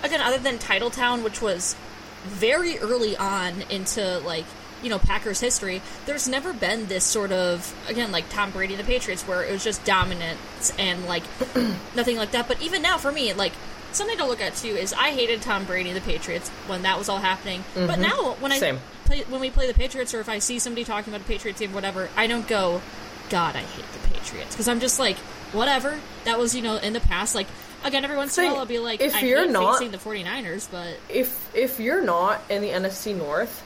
[0.03, 1.77] again other than Titletown, which was
[2.25, 4.47] very early on into like
[4.83, 5.83] you know Packers history.
[6.07, 9.53] There's never been this sort of again like Tom Brady and the Patriots where it
[9.53, 11.23] was just dominance and like
[11.95, 12.49] nothing like that.
[12.49, 13.53] But even now, for me, like
[13.93, 16.99] something to look at too is I hated Tom Brady and the Patriots when that
[16.99, 17.65] was all happening.
[17.75, 18.03] But mm-hmm.
[18.03, 18.79] now when I Same.
[19.05, 21.59] play when we play the Patriots or if I see somebody talking about a Patriots
[21.59, 22.83] team, whatever, I don't go,
[23.31, 25.17] God, I hate the Patriots because I'm just like
[25.53, 25.99] whatever.
[26.25, 27.47] That was you know in the past like.
[27.85, 29.99] Again, every once in a while, I'll be like, if I you're not- facing the
[29.99, 33.63] 49ers, but if if you're not in the NFC North,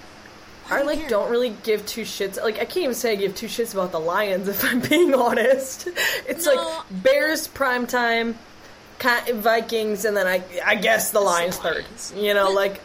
[0.71, 1.09] I like care.
[1.09, 2.41] don't really give two shits.
[2.41, 5.15] Like I can't even say I give two shits about the Lions if I'm being
[5.15, 5.89] honest.
[6.29, 6.55] It's No.
[6.55, 8.39] like Bears prime time,
[9.33, 11.85] Vikings, and then I I guess the Lions third.
[11.85, 12.13] Lions.
[12.17, 12.81] You know, But- like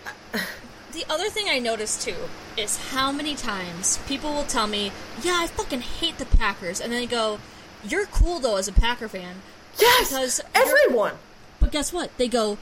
[0.93, 2.15] The other thing I noticed too
[2.55, 6.91] is how many times people will tell me, "Yeah, I fucking hate the Packers," and
[6.93, 7.39] then they go,
[7.83, 9.41] "You're cool though as a Packer fan."
[9.77, 11.15] yes, Because everyone.
[11.59, 12.17] But guess what?
[12.17, 12.57] They go,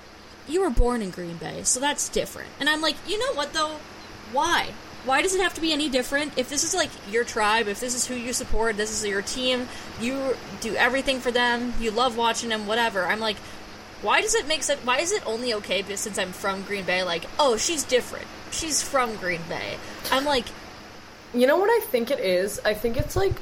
[0.48, 3.54] "You were born in Green Bay, so that's different." And I'm like, you know what
[3.54, 3.76] though?
[4.32, 4.70] Why?
[5.06, 6.38] Why does it have to be any different?
[6.38, 9.22] If this is like your tribe, if this is who you support, this is your
[9.22, 9.68] team,
[10.00, 13.06] you do everything for them, you love watching them, whatever.
[13.06, 13.38] I'm like,
[14.02, 14.80] why does it make sense?
[14.86, 17.04] Why is it only okay since I'm from Green Bay?
[17.04, 18.28] Like, oh, she's different.
[18.52, 19.78] She's from Green Bay.
[20.12, 20.46] I'm like,
[21.34, 22.62] You know what I think it is?
[22.64, 23.34] I think it's like.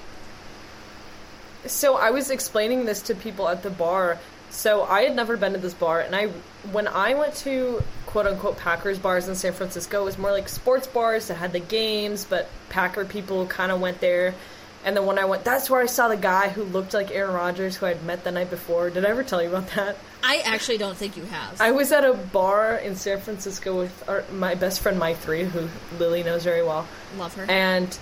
[1.65, 4.17] So I was explaining this to people at the bar.
[4.51, 6.27] So I had never been to this bar, and I
[6.71, 10.49] when I went to quote unquote Packers bars in San Francisco, it was more like
[10.49, 14.35] sports bars that had the games, but Packer people kind of went there.
[14.83, 17.35] And then when I went, that's where I saw the guy who looked like Aaron
[17.35, 18.89] Rodgers, who I'd met the night before.
[18.89, 19.95] Did I ever tell you about that?
[20.23, 21.61] I actually don't think you have.
[21.61, 25.43] I was at a bar in San Francisco with our, my best friend Mike Three,
[25.43, 26.87] who Lily knows very well
[27.17, 27.45] love her.
[27.49, 27.95] and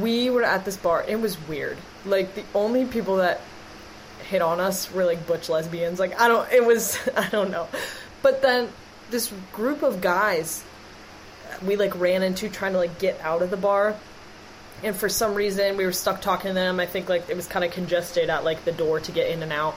[0.00, 1.04] we were at this bar.
[1.06, 1.76] It was weird.
[2.06, 3.40] Like the only people that
[4.30, 5.98] hit on us We're like butch lesbians.
[5.98, 6.50] Like I don't.
[6.52, 7.68] It was I don't know.
[8.22, 8.68] But then
[9.10, 10.64] this group of guys
[11.66, 13.96] we like ran into trying to like get out of the bar.
[14.82, 16.80] And for some reason we were stuck talking to them.
[16.80, 19.42] I think like it was kind of congested at like the door to get in
[19.42, 19.74] and out.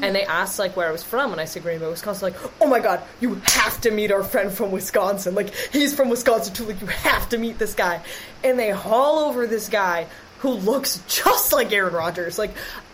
[0.00, 2.30] And they asked like where I was from, and I said Green Bay, Wisconsin.
[2.32, 5.34] Like, oh my god, you have to meet our friend from Wisconsin.
[5.34, 6.66] Like, he's from Wisconsin too.
[6.66, 8.00] Like, you have to meet this guy.
[8.44, 10.06] And they haul over this guy
[10.38, 12.38] who looks just like Aaron Rodgers.
[12.38, 12.52] Like,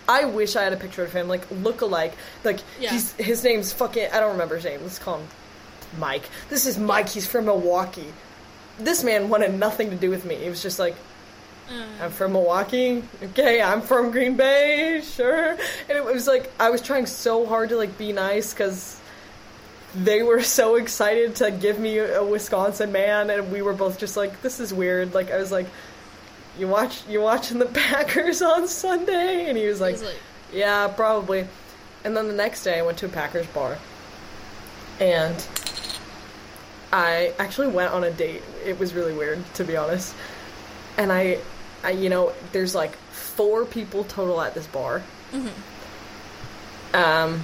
[0.08, 2.14] I wish I had a picture of him, like look alike.
[2.44, 2.90] Like, Yeah.
[2.90, 4.08] he's his name's fucking.
[4.12, 4.80] I don't remember his name.
[4.82, 5.26] Let's call him
[5.98, 6.24] Mike.
[6.48, 7.08] This is Mike.
[7.08, 8.12] He's from Milwaukee.
[8.78, 10.34] This man wanted nothing to do with me.
[10.34, 10.96] He was just like,
[11.70, 11.84] mm.
[12.02, 13.02] I'm from Milwaukee.
[13.22, 15.00] Okay, I'm from Green Bay.
[15.02, 15.50] Sure.
[15.88, 19.00] And it was like I was trying so hard to like be nice because
[19.94, 24.16] they were so excited to give me a Wisconsin man, and we were both just
[24.16, 25.66] like, "This is weird." Like I was like,
[26.58, 30.20] "You watch, you watching the Packers on Sunday?" And he was like, like-
[30.52, 31.46] "Yeah, probably."
[32.04, 33.78] And then the next day, I went to a Packers bar,
[35.00, 35.34] and
[36.92, 38.42] I actually went on a date.
[38.64, 40.14] It was really weird, to be honest.
[40.98, 41.38] And I,
[41.82, 45.02] I you know, there's like four people total at this bar.
[46.92, 47.42] Um,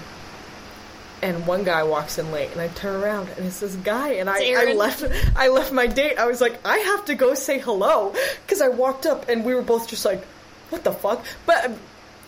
[1.22, 4.28] and one guy walks in late, and I turn around, and it's this guy, and
[4.28, 5.04] I, I left,
[5.36, 6.18] I left my date.
[6.18, 8.14] I was like, I have to go say hello,
[8.46, 10.24] because I walked up, and we were both just like,
[10.70, 11.24] what the fuck?
[11.46, 11.76] But um,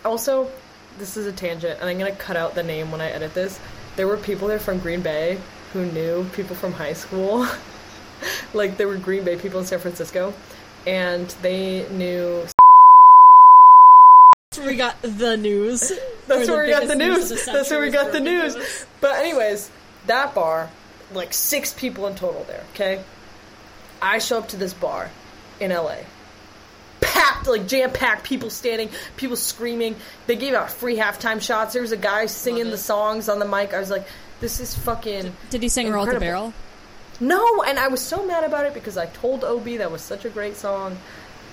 [0.05, 0.51] also,
[0.97, 3.59] this is a tangent, and I'm gonna cut out the name when I edit this.
[3.95, 5.39] There were people there from Green Bay
[5.71, 7.47] who knew people from high school.
[8.53, 10.33] like there were Green Bay people in San Francisco,
[10.85, 12.45] and they knew
[14.57, 15.91] where we got the news.
[16.27, 17.29] That's where we got the news.
[17.29, 18.85] the That's where we got the news.
[19.01, 19.69] But anyways,
[20.07, 20.69] that bar,
[21.13, 22.63] like six people in total there.
[22.73, 23.03] Okay,
[24.01, 25.09] I show up to this bar
[25.59, 25.97] in LA.
[27.01, 29.95] Packed, like jam packed, people standing, people screaming.
[30.27, 31.73] They gave out free halftime shots.
[31.73, 33.73] There was a guy singing the songs on the mic.
[33.73, 34.07] I was like,
[34.39, 36.53] "This is fucking." Did he sing Roll the Barrel?
[37.19, 40.25] No, and I was so mad about it because I told Obi that was such
[40.25, 40.97] a great song.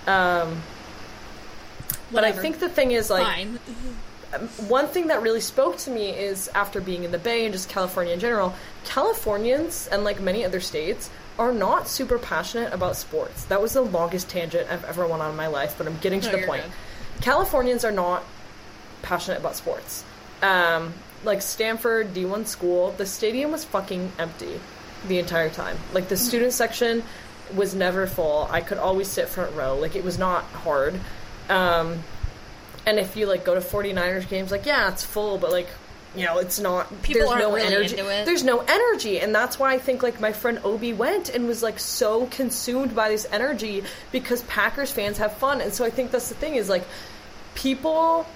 [0.07, 0.63] Um,
[2.13, 3.59] but I think the thing is like Fine.
[4.69, 7.69] one thing that really spoke to me is after being in the Bay and just
[7.69, 13.45] California in general, Californians and like many other states are not super passionate about sports.
[13.47, 16.21] That was the longest tangent I've ever went on in my life, but I'm getting
[16.21, 16.63] to No, the point.
[16.65, 17.23] good.
[17.23, 18.23] Californians are not
[19.03, 20.05] passionate about sports.
[20.43, 20.93] Um,
[21.25, 24.61] like Stanford D1 school, the stadium was fucking empty
[25.09, 25.77] the entire time.
[25.93, 27.03] Like the student section
[27.55, 28.47] was never full.
[28.51, 29.77] I could always sit front row.
[29.77, 30.99] Like it was not hard.
[31.51, 32.03] Um,
[32.87, 35.69] and if you like go to 49ers games, like yeah, it's full, but like
[36.17, 36.89] you know, it's not.
[37.03, 37.99] People there's aren't no really energy.
[37.99, 38.25] into it.
[38.25, 41.63] There's no energy, and that's why I think like my friend Obi went and was
[41.63, 46.11] like so consumed by this energy because Packers fans have fun, and so I think
[46.11, 46.85] that's the thing is like
[47.55, 48.27] people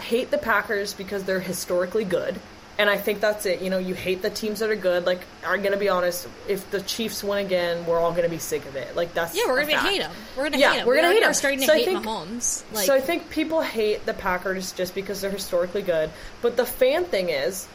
[0.00, 2.38] hate the Packers because they're historically good.
[2.78, 3.60] And I think that's it.
[3.60, 5.04] You know, you hate the teams that are good.
[5.04, 6.28] Like, I'm gonna be honest.
[6.46, 8.94] If the Chiefs win again, we're all gonna be sick of it.
[8.94, 10.12] Like that's Yeah, we're gonna hate them.
[10.36, 10.86] We're gonna Yeah, hate him.
[10.86, 12.62] we're gonna We hate are starting to So I hate think- Mahomes.
[12.72, 16.10] Like, so I think people hate the Packers just because they're historically good.
[16.40, 17.66] But the fan thing is,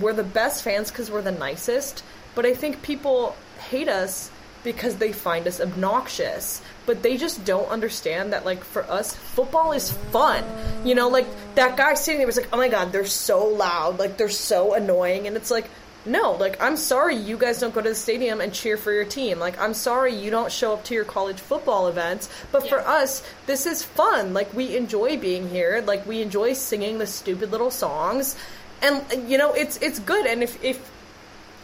[0.00, 2.02] we're the best fans because we're the nicest.
[2.34, 3.36] But I think people
[3.70, 4.30] hate us
[4.64, 6.60] because they find us obnoxious.
[6.86, 10.44] But they just don't understand that, like, for us, football is fun.
[10.84, 13.98] You know, like, that guy sitting there was like, oh my god, they're so loud.
[13.98, 15.26] Like, they're so annoying.
[15.26, 15.68] And it's like,
[16.06, 19.04] no, like, I'm sorry you guys don't go to the stadium and cheer for your
[19.04, 19.38] team.
[19.38, 22.30] Like, I'm sorry you don't show up to your college football events.
[22.50, 24.32] But for us, this is fun.
[24.32, 25.82] Like, we enjoy being here.
[25.86, 28.36] Like, we enjoy singing the stupid little songs.
[28.80, 30.24] And, you know, it's it's good.
[30.24, 30.90] And if, if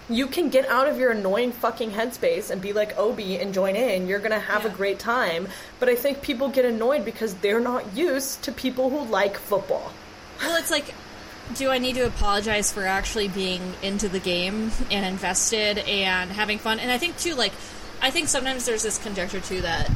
[0.08, 3.74] you can get out of your annoying fucking headspace and be like Obi and join
[3.74, 5.48] in, you're gonna have a great time.
[5.80, 9.92] But I think people get annoyed because they're not used to people who like football.
[10.40, 10.94] well, it's like,
[11.54, 16.58] do I need to apologize for actually being into the game and invested and having
[16.58, 16.80] fun?
[16.80, 17.52] And I think too, like,
[18.02, 19.90] I think sometimes there's this conjecture too that.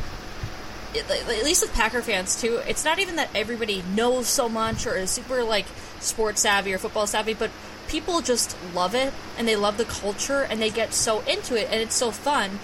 [0.96, 4.96] At least with Packer fans too, it's not even that everybody knows so much or
[4.96, 5.66] is super like
[6.00, 7.50] sports savvy or football savvy, but
[7.88, 11.68] people just love it and they love the culture and they get so into it
[11.70, 12.58] and it's so fun.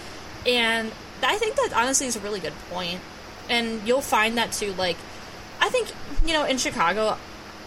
[0.46, 0.92] And
[1.22, 3.00] I think that honestly is a really good point.
[3.48, 4.96] And you'll find that too, like,
[5.60, 5.88] I think,
[6.26, 7.16] you know, in Chicago,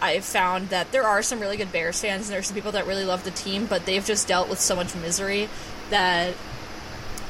[0.01, 2.85] I've found that there are some really good Bears fans and there's some people that
[2.85, 5.49] really love the team, but they've just dealt with so much misery
[5.89, 6.33] that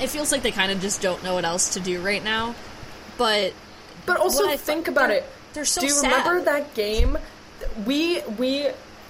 [0.02, 2.56] it feels like they kind of just don't know what else to do right now.
[3.18, 3.54] But
[4.06, 5.26] But also think about it.
[5.54, 6.12] they're so Do you sad.
[6.12, 7.18] remember that game?
[7.86, 8.70] We we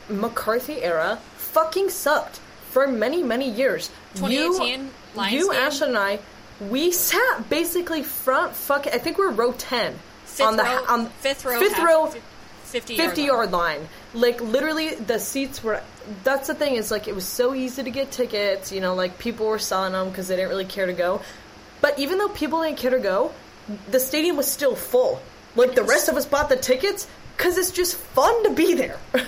[0.09, 2.39] McCarthy era fucking sucked
[2.71, 3.89] for many many years.
[4.15, 4.89] 2018
[5.31, 5.53] you, you?
[5.53, 6.19] Ash and I,
[6.69, 8.93] we sat basically front fucking.
[8.93, 9.93] I think we're row ten
[10.25, 12.05] fifth on the row, on fifth row, fifth half- row.
[12.07, 12.23] fif-
[12.67, 13.87] 50, 50 yard yard line.
[14.13, 15.81] Like literally the seats were
[16.25, 19.17] that's the thing is like it was so easy to get tickets, you know, like
[19.17, 21.21] people were selling them cuz they didn't really care to go.
[21.79, 23.31] But even though people didn't care to go,
[23.89, 25.21] the stadium was still full.
[25.55, 28.99] Like the rest of us bought the tickets cuz it's just fun to be there.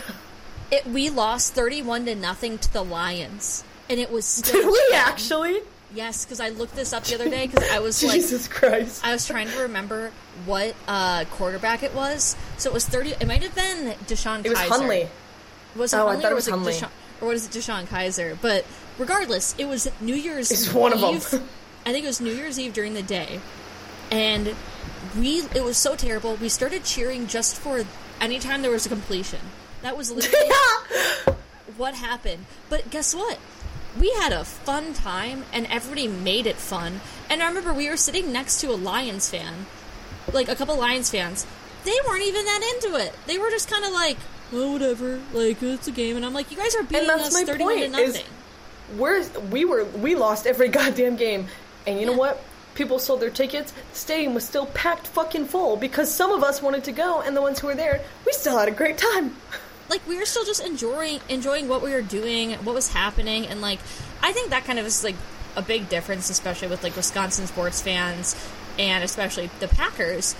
[0.71, 3.63] It, we lost 31 to nothing to the Lions.
[3.89, 4.99] And it was still Did we fun.
[5.01, 5.61] actually?
[5.95, 9.03] Yes, because I looked this up the other day because I was like, Jesus Christ.
[9.03, 10.11] I was trying to remember
[10.45, 12.35] what uh, quarterback it was.
[12.59, 13.13] So it was 30.
[13.19, 14.43] It might have been DeShone.
[14.43, 14.45] Kizer.
[14.45, 14.67] It was Kizer.
[14.69, 15.09] Hundley.
[15.75, 16.73] Was it Oh, I thought it was Hundley.
[16.73, 16.89] DeShone,
[17.21, 18.37] or was it DeShone Kizer?
[18.39, 18.63] But
[18.99, 20.51] regardless, it was New Year's.
[20.51, 21.15] It's one of 'em.
[21.15, 21.41] Eve.
[21.87, 23.39] I think it was New Year's Eve during the day,
[24.11, 24.53] and
[25.17, 25.41] we.
[25.55, 26.35] It was so terrible.
[26.35, 27.83] We started cheering just for
[28.21, 29.39] anytime there was a completion.
[29.81, 30.49] That was literally
[31.77, 32.45] what happened.
[32.69, 33.37] But guess what?
[33.99, 37.01] We had a fun time, and everybody made it fun.
[37.29, 39.65] And I remember we were sitting next to a Lions fan,
[40.31, 41.45] like a couple Lions fans.
[41.85, 43.13] They weren't even that into it.
[43.25, 44.17] They were just kind of like,
[44.53, 45.19] "Oh, whatever.
[45.33, 48.13] Like it's a game." And I'm like, "You guys are beating us thirty-one to is-
[48.13, 48.25] nothing."
[48.97, 51.47] We're we were we lost every goddamn game.
[51.87, 52.43] And you know what?
[52.75, 53.71] People sold their tickets.
[53.71, 57.35] The stadium was still packed fucking full because some of us wanted to go and
[57.35, 59.35] the ones who were there, we still had a great time.
[59.89, 63.61] like we were still just enjoying enjoying what we were doing, what was happening, and
[63.61, 63.79] like
[64.21, 65.15] I think that kind of is like
[65.55, 68.35] a big difference, especially with like Wisconsin sports fans
[68.77, 70.35] and especially the Packers.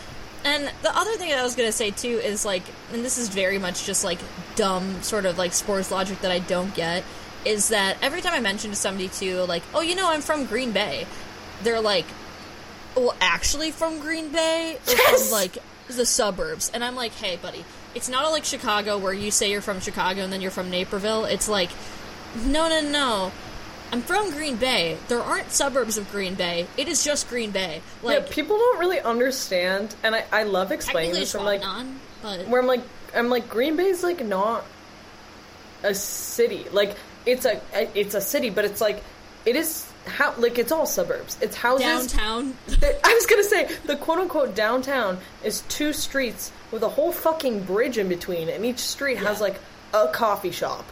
[0.45, 2.63] And the other thing that I was gonna say too is like,
[2.93, 4.19] and this is very much just like
[4.55, 7.03] dumb sort of like sports logic that I don't get,
[7.45, 10.45] is that every time I mention to somebody too, like, oh, you know, I'm from
[10.45, 11.05] Green Bay,
[11.63, 12.05] they're like,
[12.95, 15.23] well, actually from Green Bay or Yes!
[15.29, 16.71] from like the suburbs.
[16.73, 17.63] And I'm like, hey, buddy,
[17.95, 21.25] it's not like Chicago where you say you're from Chicago and then you're from Naperville.
[21.25, 21.69] It's like,
[22.45, 23.31] no, no, no.
[23.91, 24.97] I'm from Green Bay.
[25.07, 26.67] There aren't suburbs of Green Bay.
[26.77, 27.81] It is just Green Bay.
[28.03, 31.33] Like, yeah, people don't really understand, and I, I love explaining this.
[31.33, 32.81] I'm like, Ramadan, but where I'm like,
[33.15, 34.63] I'm like, Green Bay's like not
[35.81, 36.65] a city.
[36.71, 36.95] Like
[37.25, 37.59] it's a
[37.99, 39.03] it's a city, but it's like
[39.43, 41.37] it is how like it's all suburbs.
[41.41, 42.11] It's houses.
[42.13, 42.55] downtown.
[42.81, 47.63] I was gonna say the quote unquote downtown is two streets with a whole fucking
[47.63, 49.59] bridge in between, and each street has like
[49.93, 50.85] a coffee shop.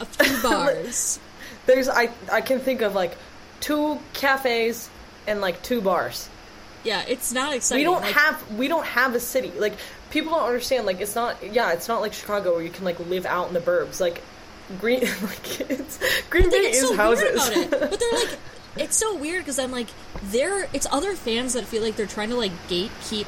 [0.00, 1.18] a few bars.
[1.66, 3.16] There's I I can think of like
[3.60, 4.88] two cafes
[5.26, 6.28] and like two bars.
[6.84, 7.80] yeah, it's not exciting.
[7.80, 9.74] we don't Like, have we don't have a city like
[10.10, 12.98] people don't understand like it's not yeah it's not like chicago where you can like
[13.00, 14.22] live out in the burbs like
[14.78, 17.70] green like it's green bay is so houses it.
[17.70, 18.38] But they're like,
[18.76, 19.88] it's so weird because I'm like,
[20.24, 23.26] they're it's other fans that feel like they're trying to like gatekeep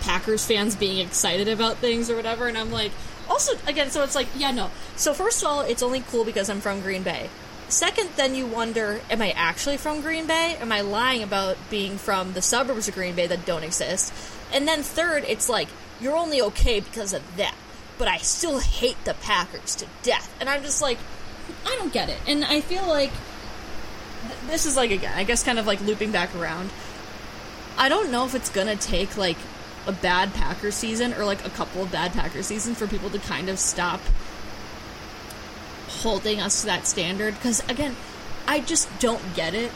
[0.00, 2.92] Packers fans being excited about things or whatever, and I'm like,
[3.28, 4.70] also again, so it's like, yeah, no.
[4.96, 7.28] So first of all, it's only cool because I'm from Green Bay.
[7.68, 10.56] Second, then you wonder, am I actually from Green Bay?
[10.60, 14.12] Am I lying about being from the suburbs of Green Bay that don't exist?
[14.52, 15.66] And then third, it's like,
[16.00, 17.56] you're only okay because of that.
[17.98, 20.34] But I still hate the Packers to death.
[20.40, 20.98] And I'm just like,
[21.64, 22.18] I don't get it.
[22.26, 23.10] And I feel like
[24.22, 26.70] th- this is like again, I guess kind of like looping back around.
[27.78, 29.36] I don't know if it's gonna take like
[29.86, 33.18] a bad Packer season or like a couple of bad Packer seasons for people to
[33.18, 34.00] kind of stop
[35.88, 37.34] holding us to that standard.
[37.34, 37.96] Because again,
[38.46, 39.70] I just don't get it.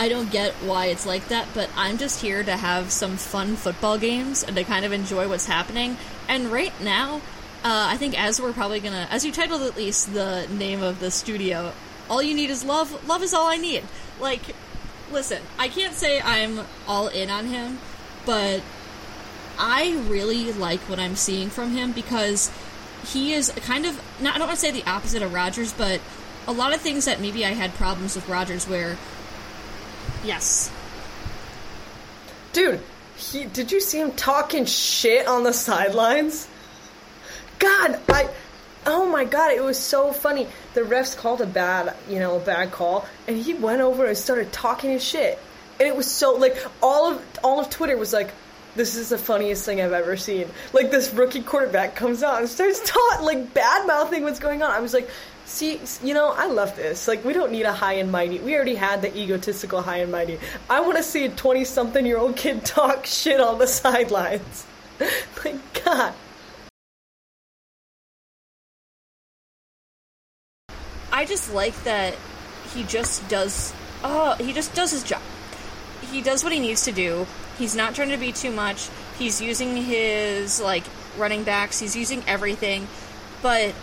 [0.00, 3.54] I don't get why it's like that, but I'm just here to have some fun
[3.54, 5.98] football games and to kind of enjoy what's happening.
[6.26, 7.16] And right now,
[7.62, 11.00] uh, I think as we're probably gonna, as you titled at least the name of
[11.00, 11.74] the studio,
[12.08, 13.06] all you need is love.
[13.06, 13.84] Love is all I need.
[14.18, 14.40] Like,
[15.12, 17.78] listen, I can't say I'm all in on him,
[18.24, 18.62] but
[19.58, 22.50] I really like what I'm seeing from him because
[23.04, 26.00] he is kind of not I don't want to say the opposite of Rodgers, but
[26.46, 28.96] a lot of things that maybe I had problems with Rodgers where
[30.24, 30.70] yes.
[32.52, 32.80] dude
[33.16, 36.48] he did you see him talking shit on the sidelines
[37.58, 38.28] god i
[38.86, 42.40] oh my god it was so funny the refs called a bad you know a
[42.40, 45.38] bad call and he went over and started talking his shit
[45.78, 48.32] and it was so like all of all of twitter was like
[48.76, 50.48] this is the funniest thing I've ever seen.
[50.72, 54.70] Like this rookie quarterback comes out and starts taught like bad mouthing what's going on.
[54.70, 55.08] I was like,
[55.50, 57.08] see, you know, I love this.
[57.08, 58.38] Like we don't need a high and mighty.
[58.38, 60.38] We already had the egotistical high and mighty.
[60.68, 64.66] I want to see a twenty-something year old kid talk shit on the sidelines.
[65.44, 66.14] My God.
[71.12, 72.14] I just like that
[72.72, 75.22] he just does oh, he just does his job.
[76.12, 77.26] He does what he needs to do.
[77.58, 78.88] He's not trying to be too much.
[79.18, 80.84] He's using his like
[81.18, 81.78] running backs.
[81.80, 82.86] He's using everything.
[83.42, 83.74] But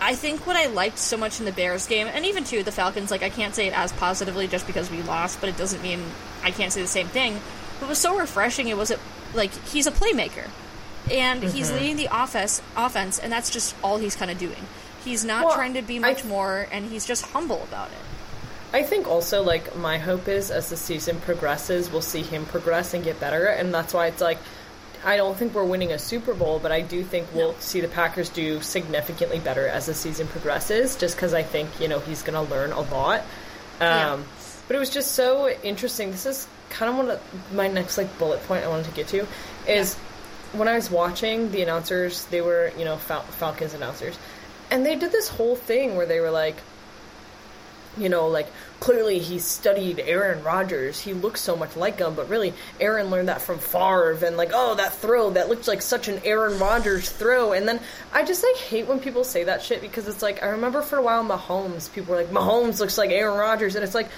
[0.00, 2.72] I think what I liked so much in the Bears game, and even too the
[2.72, 5.82] Falcons, like I can't say it as positively just because we lost, but it doesn't
[5.82, 6.02] mean
[6.42, 7.34] I can't say the same thing.
[7.80, 9.00] What was so refreshing, it was it
[9.34, 10.48] like he's a playmaker,
[11.10, 11.78] and he's mm-hmm.
[11.78, 14.66] leading the offense, offense, and that's just all he's kind of doing.
[15.04, 17.98] He's not Well, trying to be I- much more, and he's just humble about it.
[18.72, 22.92] I think also like my hope is as the season progresses, we'll see him progress
[22.92, 24.38] and get better, and that's why it's like
[25.04, 27.88] I don't think we're winning a Super Bowl, but I do think we'll see the
[27.88, 30.96] Packers do significantly better as the season progresses.
[30.96, 33.20] Just because I think you know he's going to learn a lot.
[33.20, 33.26] Um,
[33.80, 34.18] Yeah.
[34.66, 36.10] But it was just so interesting.
[36.10, 39.08] This is kind of one of my next like bullet point I wanted to get
[39.08, 39.26] to
[39.66, 39.94] is
[40.52, 44.18] when I was watching the announcers, they were you know Fal- Falcons announcers,
[44.70, 46.56] and they did this whole thing where they were like
[47.96, 48.46] you know, like
[48.80, 51.00] clearly he studied Aaron Rodgers.
[51.00, 54.50] He looks so much like him, but really Aaron learned that from Favre and like,
[54.54, 57.52] oh, that throw that looked like such an Aaron Rodgers throw.
[57.52, 57.80] And then
[58.12, 60.96] I just like hate when people say that shit because it's like I remember for
[60.96, 64.08] a while Mahomes, people were like Mahomes looks like Aaron Rodgers, and it's like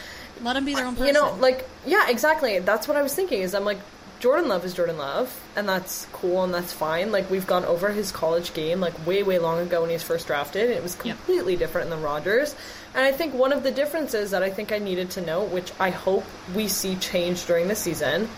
[0.42, 1.06] Let him be their own person.
[1.06, 2.58] you know, like yeah, exactly.
[2.58, 3.42] That's what I was thinking.
[3.42, 3.78] Is I'm like
[4.20, 7.10] Jordan Love is Jordan Love, and that's cool and that's fine.
[7.10, 10.02] Like we've gone over his college game like way way long ago when he was
[10.02, 10.64] first drafted.
[10.66, 12.54] And it was completely different than Rodgers.
[12.94, 15.72] And I think one of the differences that I think I needed to know, which
[15.78, 16.24] I hope
[16.54, 18.28] we see change during the season,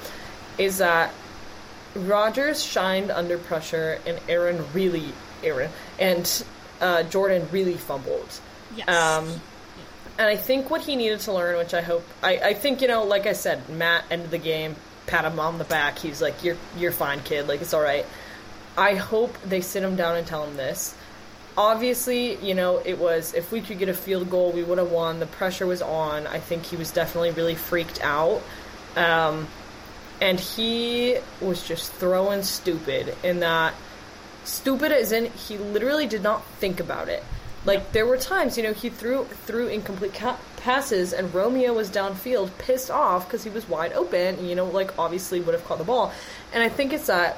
[0.59, 1.13] is that
[1.95, 6.45] Rodgers shined under pressure, and Aaron really Aaron and
[6.81, 8.41] uh, Jordan really fumbled.
[8.77, 8.89] yes.
[8.89, 9.41] Um,
[10.19, 12.89] and I think what he needed to learn, which I hope, I, I think you
[12.89, 14.77] know, like I said, Matt ended the game,
[15.07, 15.99] pat him on the back.
[15.99, 17.49] He's like, "You're you're fine, kid.
[17.49, 18.05] Like it's all right."
[18.77, 20.95] I hope they sit him down and tell him this.
[21.57, 24.91] Obviously, you know, it was if we could get a field goal, we would have
[24.91, 25.21] won.
[25.21, 26.27] The pressure was on.
[26.27, 28.43] I think he was definitely really freaked out.
[28.97, 29.49] Um,
[30.21, 33.75] and he was just throwing stupid in that
[34.45, 37.25] stupid as in he literally did not think about it.
[37.65, 41.91] Like there were times, you know, he threw threw incomplete ca- passes, and Romeo was
[41.91, 44.47] downfield, pissed off because he was wide open.
[44.47, 46.13] You know, like obviously would have caught the ball.
[46.53, 47.37] And I think it's that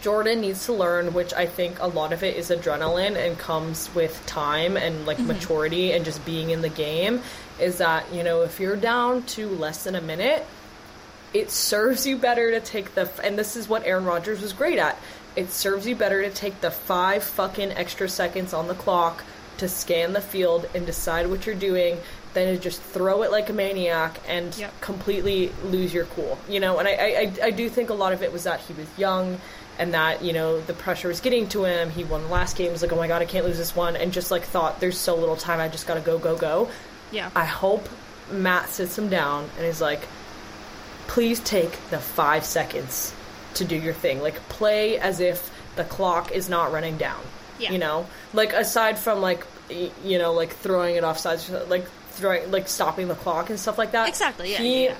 [0.00, 3.92] Jordan needs to learn, which I think a lot of it is adrenaline and comes
[3.94, 5.28] with time and like mm-hmm.
[5.28, 7.22] maturity and just being in the game.
[7.58, 10.46] Is that you know if you're down to less than a minute,
[11.34, 14.78] it serves you better to take the and this is what Aaron Rodgers was great
[14.78, 14.98] at.
[15.36, 19.22] It serves you better to take the five fucking extra seconds on the clock
[19.58, 21.98] to scan the field and decide what you're doing
[22.32, 24.80] than to just throw it like a maniac and Yep.
[24.80, 26.38] completely lose your cool.
[26.48, 28.72] You know, and I I- I do think a lot of it was that he
[28.72, 29.40] was young
[29.80, 31.90] and that you know the pressure was getting to him.
[31.90, 32.70] He won the last game.
[32.70, 34.98] He's like, oh my god, I can't lose this one, and just like thought, there's
[34.98, 35.58] so little time.
[35.58, 36.70] I just gotta go, go, go.
[37.10, 37.30] Yeah.
[37.34, 37.88] I hope
[38.30, 40.00] Matt sits him down and is like,
[41.08, 43.12] please take the five seconds
[43.54, 44.22] to do your thing.
[44.22, 47.20] Like, play as if the clock is not running down.
[47.58, 47.72] Yeah.
[47.72, 48.06] You know?
[48.32, 53.08] Like, aside from, like, you know, like throwing it off sides, like, throwing, like, stopping
[53.08, 54.08] the clock and stuff like that.
[54.08, 54.94] Exactly, yeah, He, yeah,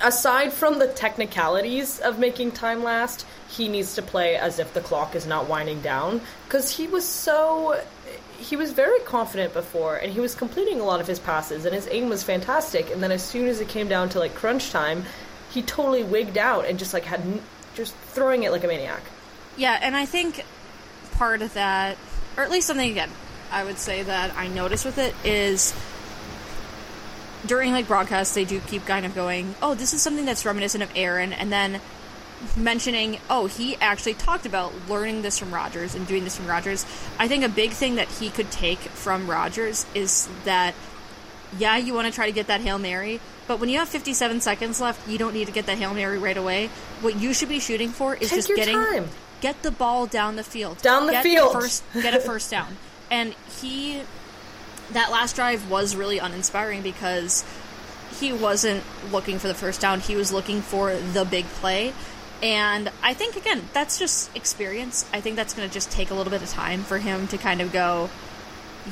[0.00, 4.80] aside from the technicalities of making time last, he needs to play as if the
[4.80, 7.80] clock is not winding down because he was so
[8.38, 11.74] he was very confident before and he was completing a lot of his passes and
[11.74, 14.70] his aim was fantastic and then as soon as it came down to like crunch
[14.70, 15.04] time
[15.50, 17.20] he totally wigged out and just like had
[17.74, 19.02] just throwing it like a maniac.
[19.56, 20.44] Yeah, and I think
[21.12, 21.96] part of that,
[22.36, 23.10] or at least something again,
[23.50, 25.74] I would say that I noticed with it is
[27.48, 30.84] during like broadcasts they do keep kind of going, oh, this is something that's reminiscent
[30.84, 31.80] of Aaron, and then
[32.56, 36.86] mentioning, oh, he actually talked about learning this from Rodgers and doing this from Rodgers.
[37.18, 40.74] I think a big thing that he could take from Rodgers is that
[41.56, 44.42] yeah, you want to try to get that Hail Mary, but when you have 57
[44.42, 46.66] seconds left, you don't need to get that Hail Mary right away.
[47.00, 49.08] What you should be shooting for is Take just getting time.
[49.40, 50.82] get the ball down the field.
[50.82, 51.52] Down the Get field.
[51.52, 52.76] First get a first down.
[53.10, 54.02] And he
[54.92, 57.44] that last drive was really uninspiring because
[58.18, 58.82] he wasn't
[59.12, 60.00] looking for the first down.
[60.00, 61.92] He was looking for the big play.
[62.42, 65.08] And I think again, that's just experience.
[65.12, 67.38] I think that's going to just take a little bit of time for him to
[67.38, 68.10] kind of go,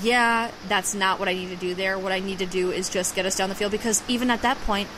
[0.03, 1.99] yeah, that's not what I need to do there.
[1.99, 4.43] What I need to do is just get us down the field because even at
[4.43, 4.89] that point,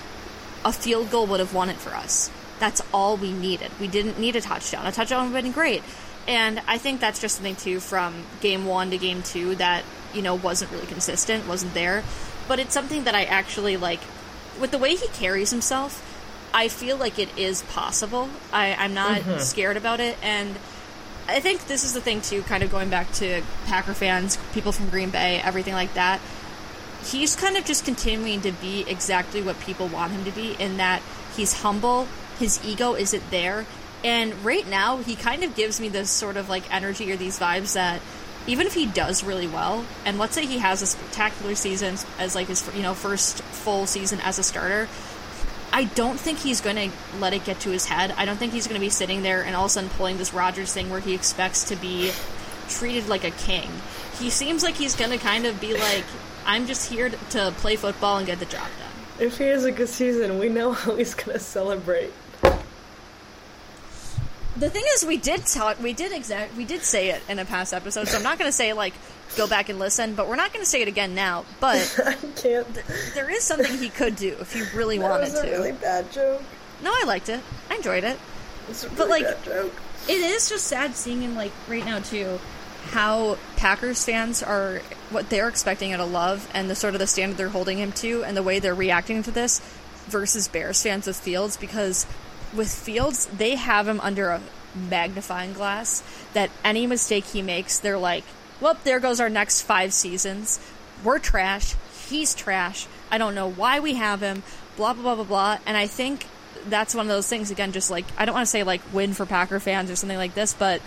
[0.65, 2.31] a field goal would have won it for us.
[2.59, 3.71] That's all we needed.
[3.79, 4.87] We didn't need a touchdown.
[4.87, 5.83] A touchdown would have been great.
[6.27, 9.85] And I think that's just something too from game one to game two that,
[10.15, 12.03] you know, wasn't really consistent, wasn't there.
[12.47, 14.01] But it's something that I actually like
[14.59, 16.05] with the way he carries himself,
[16.53, 18.29] I feel like it is possible.
[18.53, 19.39] I, I'm not mm-hmm.
[19.41, 20.57] scared about it and
[21.29, 24.73] I think this is the thing too, kind of going back to Packer fans, people
[24.73, 26.21] from Green Bay, everything like that.
[27.05, 30.79] He's kind of just continuing to be exactly what people want him to be in
[30.79, 31.03] that
[31.37, 33.67] he's humble, his ego isn't there,
[34.03, 37.39] and right now he kind of gives me this sort of like energy or these
[37.39, 38.01] vibes that
[38.47, 42.35] even if he does really well, and let's say he has a spectacular season as
[42.35, 44.89] like his you know first full season as a starter,
[45.73, 48.15] I don't think he's going to let it get to his head.
[48.17, 50.17] I don't think he's going to be sitting there and all of a sudden pulling
[50.17, 52.13] this Rodgers thing where he expects to be
[52.69, 53.71] treated like a king.
[54.19, 56.05] He seems like he's going to kind of be like,
[56.47, 59.27] I'm just here to play football and get the job done.
[59.27, 62.13] if he has a good season we know how he's gonna celebrate
[64.59, 67.45] The thing is, we did talk, we did exact, we did say it in a
[67.45, 68.95] past episode, so I'm not going to say like
[69.37, 71.45] go back and listen, but we're not going to say it again now.
[71.61, 72.67] But i can't
[73.15, 75.51] there is something he could do if he really that wanted was a to.
[75.51, 76.43] really bad joke
[76.83, 77.41] No, I liked it.
[77.71, 78.19] I enjoyed it.
[78.69, 79.73] it's a But, really like- bad joke
[80.09, 82.41] It is just sad seeing him like right now too,
[82.91, 84.81] how Packers fans are
[85.11, 87.93] what they're expecting out of Love and the sort of the standard they're holding him
[87.93, 89.61] to and the way they're reacting to this
[90.07, 92.07] versus Bears fans with Fields because
[92.55, 94.41] with Fields they have him under a
[94.75, 96.03] magnifying glass
[96.35, 98.25] that any mistake he makes they're like,
[98.61, 100.59] well, there goes our next five seasons.
[101.05, 101.77] We're trash.
[102.09, 102.87] He's trash.
[103.11, 104.43] I don't know why we have him.
[104.77, 105.59] Blah blah blah blah blah.
[105.67, 106.27] And I think
[106.67, 107.73] that's one of those things again.
[107.73, 110.35] Just like I don't want to say like win for Packer fans or something like
[110.35, 110.83] this, but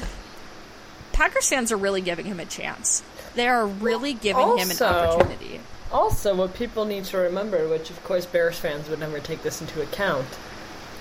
[1.13, 3.03] Packers fans are really giving him a chance.
[3.35, 5.61] They are really giving him an opportunity.
[5.91, 9.61] Also, what people need to remember, which of course Bears fans would never take this
[9.61, 10.25] into account,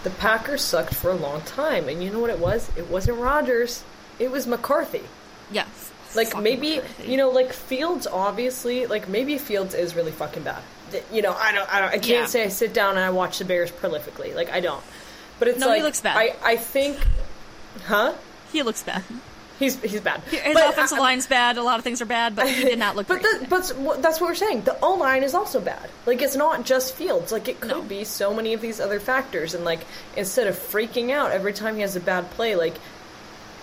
[0.02, 2.70] the Packers sucked for a long time, and you know what it was?
[2.76, 3.84] It wasn't Rodgers.
[4.18, 5.02] It was McCarthy.
[5.52, 5.92] Yes.
[6.14, 7.10] Like maybe McCarthy.
[7.10, 8.06] you know, like Fields.
[8.06, 10.62] Obviously, like maybe Fields is really fucking bad.
[11.12, 11.72] You know, I don't.
[11.72, 11.88] I don't.
[11.90, 12.26] I can't Yeah.
[12.26, 14.34] say I sit down and I watch the Bears prolifically.
[14.34, 14.82] Like I don't.
[15.38, 16.16] But it's No, he looks bad.
[16.16, 16.98] I I think,
[17.86, 18.14] huh?
[18.52, 19.04] he looks bad.
[19.60, 20.20] He's he's bad.
[20.22, 21.56] His But offensive I- line's bad.
[21.58, 23.40] A lot of things are bad, but he did not look But great.
[23.48, 24.62] the, but that's what we're saying.
[24.62, 25.88] The O line is also bad.
[26.06, 27.30] Like it's not just Fields.
[27.30, 27.82] Like it could No.
[27.82, 29.54] be so many of these other factors.
[29.54, 29.80] And like
[30.16, 32.74] instead of freaking out every time he has a bad play, like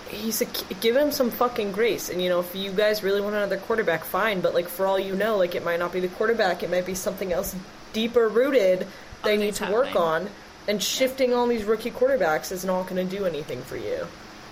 [0.08, 0.46] he's a
[0.80, 2.08] give him some fucking grace.
[2.08, 4.40] And you know, if you guys really want another quarterback, fine.
[4.40, 6.62] But like for all you know, like it might not be the quarterback.
[6.62, 7.54] It might be something else
[7.92, 8.86] deeper rooted
[9.24, 10.30] they need to work on.
[10.68, 14.06] And shifting all these rookie quarterbacks is not going to do anything for you.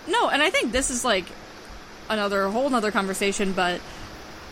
[0.09, 1.27] No, and I think this is like
[2.09, 3.81] another whole another conversation, but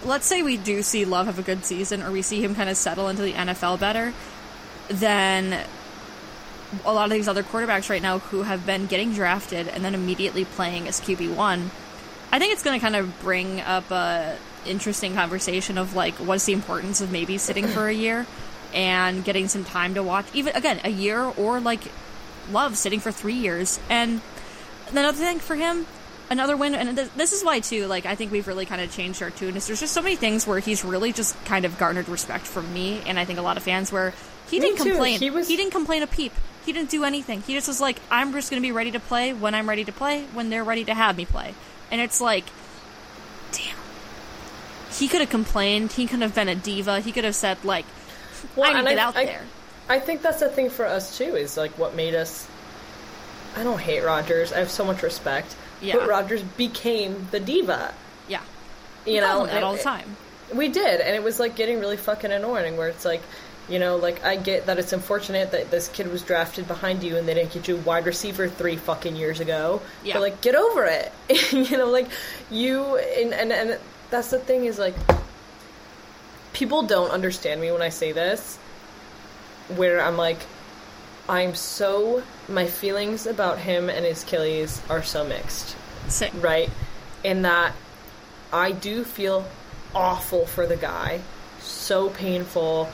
[0.04, 2.68] let's say we do see Love have a good season or we see him kind
[2.68, 4.12] of settle into the NFL better,
[4.88, 5.64] then
[6.84, 9.94] a lot of these other quarterbacks right now who have been getting drafted and then
[9.94, 11.68] immediately playing as QB1,
[12.32, 14.36] I think it's going to kind of bring up a
[14.66, 18.26] interesting conversation of like what's the importance of maybe sitting for a year
[18.72, 21.82] and getting some time to watch even again a year or like
[22.50, 24.20] love sitting for 3 years and
[24.90, 25.86] another thing for him
[26.30, 28.90] another win and th- this is why too like i think we've really kind of
[28.90, 31.76] changed our tune is there's just so many things where he's really just kind of
[31.78, 34.12] garnered respect from me and i think a lot of fans where
[34.50, 34.90] he Me didn't too.
[34.90, 36.32] complain He was- he didn't complain a peep
[36.64, 39.00] he didn't do anything he just was like i'm just going to be ready to
[39.00, 41.54] play when i'm ready to play when they're ready to have me play
[41.90, 42.44] and it's like
[43.52, 43.76] damn
[44.92, 47.84] he could have complained he could have been a diva he could have said like
[48.62, 49.42] i need to get out I, there
[49.86, 51.36] I think that's the thing for us too.
[51.36, 52.48] Is like what made us.
[53.56, 54.52] I don't hate Rodgers.
[54.52, 55.54] I have so much respect.
[55.80, 55.96] Yeah.
[55.96, 57.92] But Rodgers became the diva.
[58.28, 58.40] yeah
[59.06, 60.16] You We know that all the it- time
[60.54, 62.76] We did, and it was like getting really fucking annoying.
[62.76, 63.22] Where it's like,
[63.68, 67.16] you know, like I get that it's unfortunate that this kid was drafted behind you
[67.16, 69.80] and they didn't get you a wide receiver three fucking years ago.
[70.04, 70.14] Yeah.
[70.14, 71.12] But like, get over it.
[71.52, 72.08] you know, like
[72.50, 73.78] you and and and
[74.10, 74.94] that's the thing is like,
[76.52, 78.58] people don't understand me when I say this.
[79.76, 80.38] Where I'm like,
[81.28, 85.76] I'm so my feelings about him and his Achilles are so mixed
[86.08, 86.40] Same.
[86.40, 86.70] right?
[87.22, 87.74] In that
[88.52, 89.46] I do feel
[89.94, 91.20] awful for the guy.
[91.60, 92.90] So painful,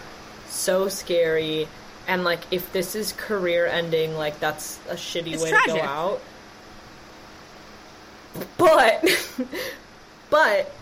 [0.49, 1.67] so scary.
[2.07, 5.81] And like if this is career ending, like that's a shitty It's way to go
[5.81, 6.21] out.
[8.57, 9.05] But
[10.31, 10.73] but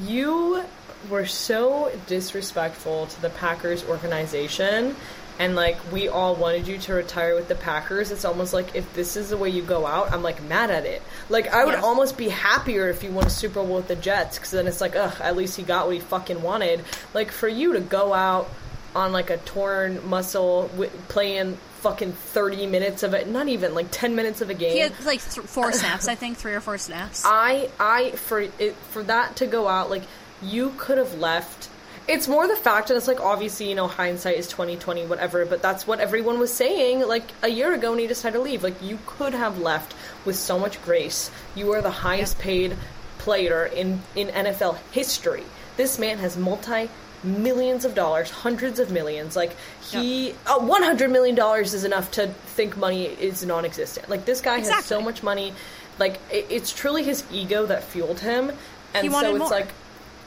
[0.00, 0.62] you
[1.10, 4.94] were so disrespectful to the Packers organization
[5.38, 8.10] and like we all wanted you to retire with the Packers.
[8.10, 10.84] It's almost like if this is the way you go out, I'm like mad at
[10.86, 11.02] it.
[11.28, 11.80] Like I would Yeah.
[11.82, 14.80] almost be happier if you won a Super Bowl with the Jets because then it's
[14.80, 16.84] like, ugh, at least he got what he fucking wanted.
[17.14, 18.48] Like for you to go out
[18.94, 23.86] on like a torn muscle, w- playing fucking 30 minutes of it, not even like
[23.90, 24.72] 10 minutes of a game.
[24.72, 28.38] he had like th- four snaps i think three or four snaps I I for
[28.40, 30.02] it for that to go out like
[30.42, 31.68] you could have left.
[32.08, 35.44] It's more the fact that it's like obviously you know hindsight is twenty twenty whatever,
[35.46, 38.62] but that's what everyone was saying like a year ago when he decided to leave.
[38.62, 39.94] Like you could have left
[40.24, 41.30] with so much grace.
[41.54, 42.76] You are the highest paid
[43.18, 45.44] player in in NFL history.
[45.76, 46.88] This man has multi
[47.24, 49.36] millions of dollars, hundreds of millions.
[49.36, 54.08] Like he, uh, one hundred million dollars is enough to think money is non-existent.
[54.08, 55.54] Like this guy has so much money.
[55.98, 58.52] Like it, it's truly his ego that fueled him,
[58.94, 59.48] and so it's more.
[59.48, 59.68] like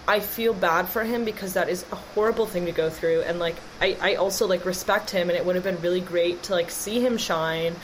[0.08, 3.40] I feel bad for him because that is a horrible thing to go through, and
[3.40, 6.54] like I, I also like respect him, and it would have been really great to
[6.54, 7.76] like see him shine.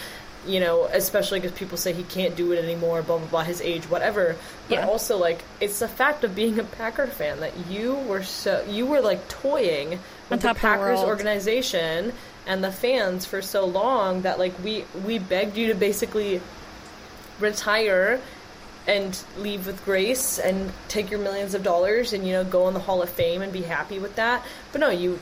[0.47, 3.61] You know, especially because people say he can't do it anymore, blah blah blah, his
[3.61, 4.35] age, whatever.
[4.69, 4.87] But Yeah.
[4.87, 8.87] also, like, it's the fact of being a Packer fan that you were so you
[8.87, 9.99] were like toying
[10.29, 12.13] with the of the Packers organization
[12.47, 16.41] and the fans for so long that like we we begged you to basically
[17.39, 18.19] retire
[18.87, 22.73] and leave with grace and take your millions of dollars and you know go in
[22.73, 24.43] the Hall of Fame and be happy with that.
[24.71, 25.19] But no, you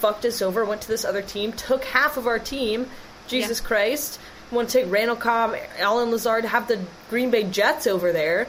[0.00, 2.88] fucked us over, went to this other team, took half of our team.
[3.26, 3.66] Jesus Yeah.
[3.66, 4.18] Christ.
[4.50, 6.80] Want to take Randall Cobb, Allen Lazard, have the
[7.10, 8.46] Green Bay Jets over there,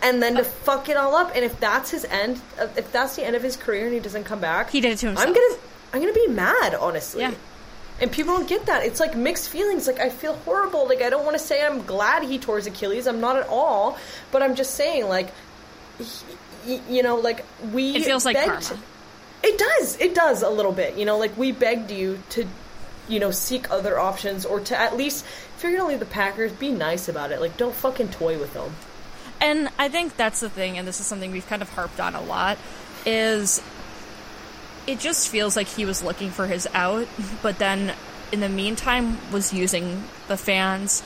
[0.00, 1.32] and then to fuck it all up.
[1.34, 3.98] And if that's his end, uh, if that's the end of his career and he
[3.98, 5.26] doesn't come back, He did it to himself.
[5.26, 5.56] I'm gonna,
[5.92, 7.22] I'm gonna be mad, honestly.
[7.22, 7.32] Yeah.
[8.00, 8.84] And people don't get that.
[8.84, 9.86] It's like mixed feelings.
[9.86, 10.86] Like I feel horrible.
[10.86, 13.06] Like I don't want to say I'm glad he tore his Achilles.
[13.06, 13.98] I'm not at all.
[14.30, 15.32] But I'm just saying, like,
[16.64, 17.96] he, you know, like we.
[17.96, 18.78] It feels like karma.
[19.42, 19.98] It does.
[20.00, 20.96] It does a little bit.
[20.96, 22.46] You know, like we begged you to,
[23.08, 25.24] you know, seek other options or to at least
[25.56, 27.40] if you're gonna leave the Packers, be nice about it.
[27.40, 28.74] Like don't fucking toy with them.
[29.40, 32.14] And I think that's the thing, and this is something we've kind of harped on
[32.14, 32.58] a lot,
[33.04, 33.62] is
[34.86, 37.08] it just feels like he was looking for his out,
[37.42, 37.92] but then
[38.32, 41.02] in the meantime was using the fans,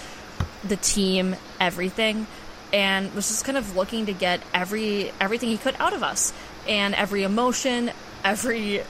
[0.65, 2.27] the team, everything,
[2.73, 6.33] and was just kind of looking to get every everything he could out of us.
[6.69, 7.91] And every emotion,
[8.23, 8.83] every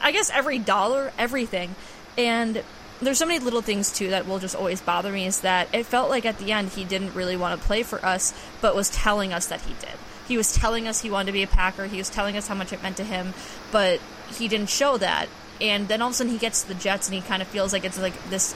[0.00, 1.74] I guess every dollar, everything.
[2.18, 2.62] And
[3.00, 5.84] there's so many little things too that will just always bother me is that it
[5.84, 8.88] felt like at the end he didn't really want to play for us, but was
[8.90, 9.94] telling us that he did.
[10.26, 11.86] He was telling us he wanted to be a Packer.
[11.86, 13.32] He was telling us how much it meant to him,
[13.76, 14.00] but
[14.38, 15.28] he didn't show that.
[15.60, 17.48] And then all of a sudden he gets to the Jets and he kind of
[17.48, 18.54] feels like it's like this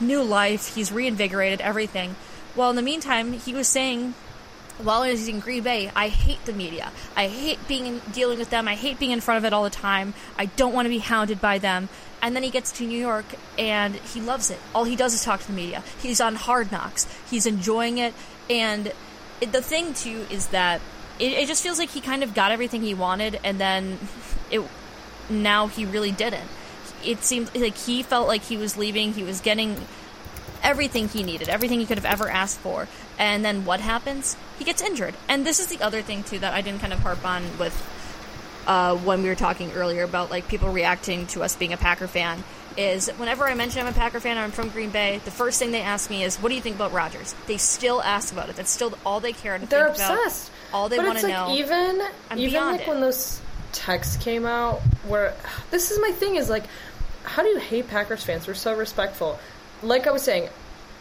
[0.00, 0.74] new life.
[0.74, 2.16] He's reinvigorated everything.
[2.56, 4.14] Well, in the meantime, he was saying
[4.78, 6.90] while I was in Green Bay, I hate the media.
[7.14, 8.66] I hate being dealing with them.
[8.66, 10.14] I hate being in front of it all the time.
[10.38, 11.90] I don't want to be hounded by them.
[12.22, 13.26] And then he gets to New York
[13.58, 14.58] and he loves it.
[14.74, 15.84] All he does is talk to the media.
[16.00, 17.06] He's on Hard Knocks.
[17.28, 18.14] He's enjoying it.
[18.48, 18.90] And
[19.40, 20.80] the thing too is that
[21.20, 23.98] it, it just feels like he kind of got everything he wanted, and then
[24.50, 24.62] it
[25.28, 26.48] now he really didn't.
[27.04, 29.12] It seems like he felt like he was leaving.
[29.12, 29.76] He was getting
[30.62, 32.88] everything he needed, everything he could have ever asked for.
[33.18, 34.36] And then what happens?
[34.58, 35.14] He gets injured.
[35.28, 37.74] And this is the other thing too that I didn't kind of harp on with
[38.66, 42.08] uh, when we were talking earlier about like people reacting to us being a Packer
[42.08, 42.42] fan.
[42.76, 45.58] Is whenever I mention I'm a Packer fan or I'm from Green Bay, the first
[45.58, 48.48] thing they ask me is, "What do you think about Rodgers?" They still ask about
[48.48, 48.54] it.
[48.54, 50.50] That's still all they care to They're think about.
[50.72, 51.54] All they but want it's to like know.
[51.56, 52.02] even
[52.38, 52.88] even like it.
[52.88, 53.40] when those
[53.72, 55.34] texts came out where
[55.70, 56.64] this is my thing is like
[57.22, 58.46] how do you hate Packers fans?
[58.46, 59.38] We're so respectful.
[59.82, 60.48] Like I was saying,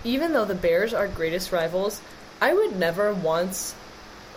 [0.03, 2.01] even though the Bears are greatest rivals,
[2.41, 3.73] I would never once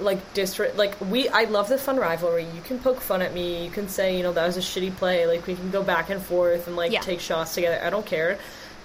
[0.00, 2.44] like disre like we I love the fun rivalry.
[2.54, 4.96] You can poke fun at me, you can say, you know, that was a shitty
[4.96, 7.00] play, like we can go back and forth and like Yeah.
[7.00, 7.80] take shots together.
[7.84, 8.38] I don't care.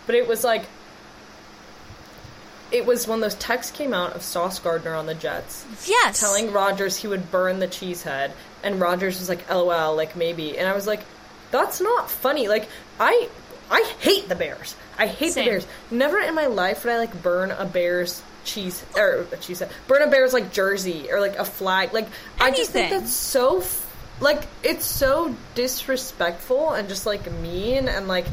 [0.05, 0.63] But it was like
[2.71, 6.51] it was when those texts came out of Sauce Gardner on the Jets yes, telling
[6.51, 8.31] Rodgers he would burn the cheese head,
[8.63, 11.01] and Rodgers was like, "LOL, like maybe," and I was like,
[11.51, 12.67] "That's not funny." Like
[12.99, 13.29] I,
[13.69, 14.75] I hate the Bears.
[14.97, 15.45] I hate Same.
[15.45, 15.67] the Bears.
[15.91, 19.69] Never in my life would I like burn a Bears cheese or a cheese head,
[19.87, 21.93] burn a Bears like jersey or like a flag.
[21.93, 22.07] Like
[22.39, 23.59] I just think that's so.
[23.59, 23.85] F-
[24.19, 28.25] like it's so disrespectful and just like mean and like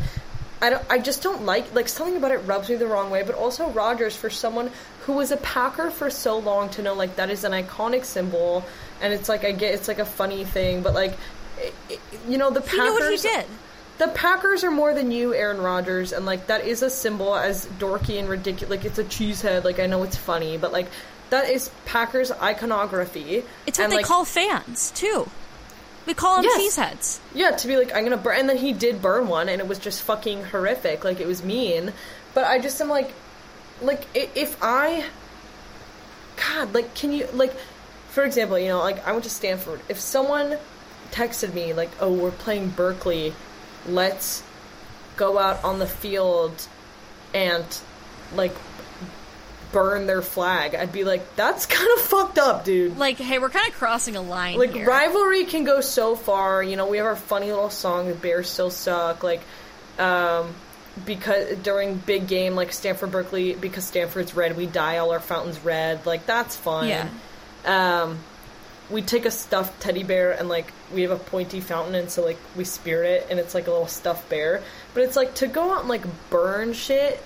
[0.65, 0.85] I don't.
[0.91, 3.23] I just don't like like something about it rubs me the wrong way.
[3.23, 4.71] But also Rodgers for someone
[5.03, 8.65] who was a Packer for so long to know like that is an iconic symbol,
[9.01, 11.17] and it's like I get it's like a funny thing, but like
[11.59, 12.93] it, it- you know the he Packers.
[12.95, 13.45] what he did.
[13.99, 17.67] The Packers are more than you, Aaron Rodgers, and like that is a symbol as
[17.79, 18.71] dorky and ridiculous.
[18.71, 19.65] Like it's a cheesehead.
[19.65, 20.89] Like I know it's funny, but like
[21.31, 23.45] that is Packers iconography.
[23.67, 25.29] It's what and, they like, call fans too.
[26.07, 26.77] We call them Yes.
[26.77, 27.19] cheeseheads.
[27.35, 28.39] Yeah, to be like, I'm gonna burn.
[28.41, 31.05] And then he did burn one, and it was just fucking horrific.
[31.05, 31.93] Like, it was mean.
[32.35, 33.13] But I just am like,
[33.81, 35.05] like, if I.
[36.37, 37.27] God, like, can you.
[37.33, 37.55] Like,
[38.11, 39.81] for example, you know, like, I went to Stanford.
[39.89, 40.59] If someone
[41.11, 43.35] texted me, like, oh, we're playing Berkeley,
[43.87, 44.43] let's
[45.17, 46.67] go out on the field
[47.33, 47.65] and,
[48.35, 48.55] like,
[49.75, 52.97] burn their flag, I'd be like, that's kind of fucked up, dude.
[52.97, 54.87] Like, hey, we're kind of crossing a line like here.
[54.87, 56.63] rivalry can go so far.
[56.63, 59.43] You know we have our funny little song the bears still suck like
[59.99, 60.55] um
[61.05, 65.59] because during big game like stanford berkeley because stanford's red we dye all our fountains
[65.65, 66.07] red.
[66.07, 66.89] Like that's fun.
[66.89, 67.09] Yeah.
[67.67, 68.19] um
[68.91, 72.25] we take a stuffed teddy bear and like we have a pointy fountain and so
[72.25, 74.63] like we spear it and it's like a little stuffed bear.
[74.93, 77.21] But it's like to go out and like burn shit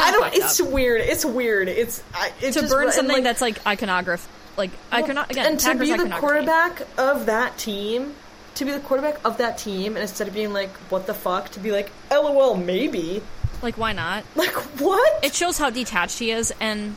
[0.00, 0.34] I don't.
[0.34, 0.68] It's up.
[0.68, 1.00] weird.
[1.00, 1.68] It's weird.
[1.68, 4.26] It's I, it to just, burn something like, that's like iconograph,
[4.56, 8.14] like icono- again, and to be the quarterback of that team,
[8.56, 11.50] to be the quarterback of that team, and instead of being like, "What the fuck,"
[11.50, 13.22] to be like, "LOL, maybe."
[13.62, 14.24] Like, why not?
[14.34, 15.24] Like what?
[15.24, 16.94] It shows how detached he is, and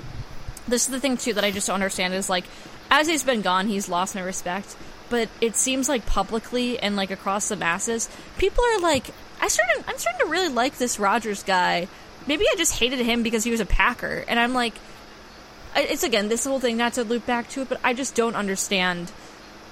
[0.68, 2.45] this is the thing too that I just don't understand is like,
[2.89, 4.76] as he's been gone, he's lost my respect.
[5.10, 9.84] But it seems like publicly and like across the masses, people are like, I started,
[9.88, 11.88] I'm starting to really like this Rodgers guy.
[12.28, 14.74] Maybe I just hated him because he was a Packer, and I'm like,
[15.76, 16.78] it's again this whole thing.
[16.78, 19.12] Not to loop back to it, but I just don't understand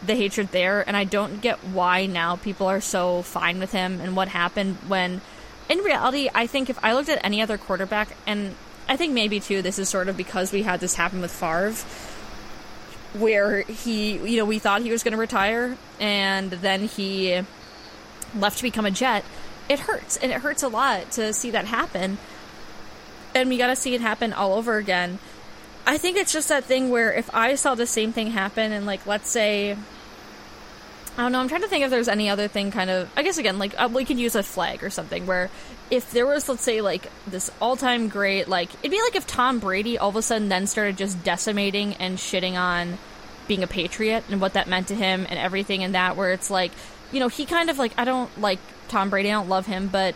[0.06, 4.02] the hatred there, and I don't get why now people are so fine with him
[4.02, 5.22] and what happened when,
[5.70, 8.56] in reality, I think if I looked at any other quarterback, and
[8.90, 11.76] I think maybe too, this is sort of because we had this happen with Favre,
[13.14, 17.42] where he, you know, we thought he was going to retire, and then he
[18.36, 19.24] left to become a Jet.
[19.70, 22.18] It hurts, and it hurts a lot to see that happen,
[23.36, 25.20] and we got to see it happen all over again.
[25.86, 28.86] I think it's just that thing where if I saw the same thing happen, and
[28.86, 29.76] like, let's say,
[31.18, 33.24] I don't know, I'm trying to think if there's any other thing kind of, I
[33.24, 35.50] guess again, like, uh, we could use a flag or something where
[35.90, 39.28] if there was, let's say, like, this all time great, like, it'd be like if
[39.28, 42.98] Tom Brady all of a sudden then started just decimating and shitting on
[43.48, 46.50] being a patriot and what that meant to him and everything and that, where it's
[46.50, 46.72] like,
[47.12, 49.90] you know, he kind of like, I don't like Tom Brady, I don't love him,
[49.90, 50.16] but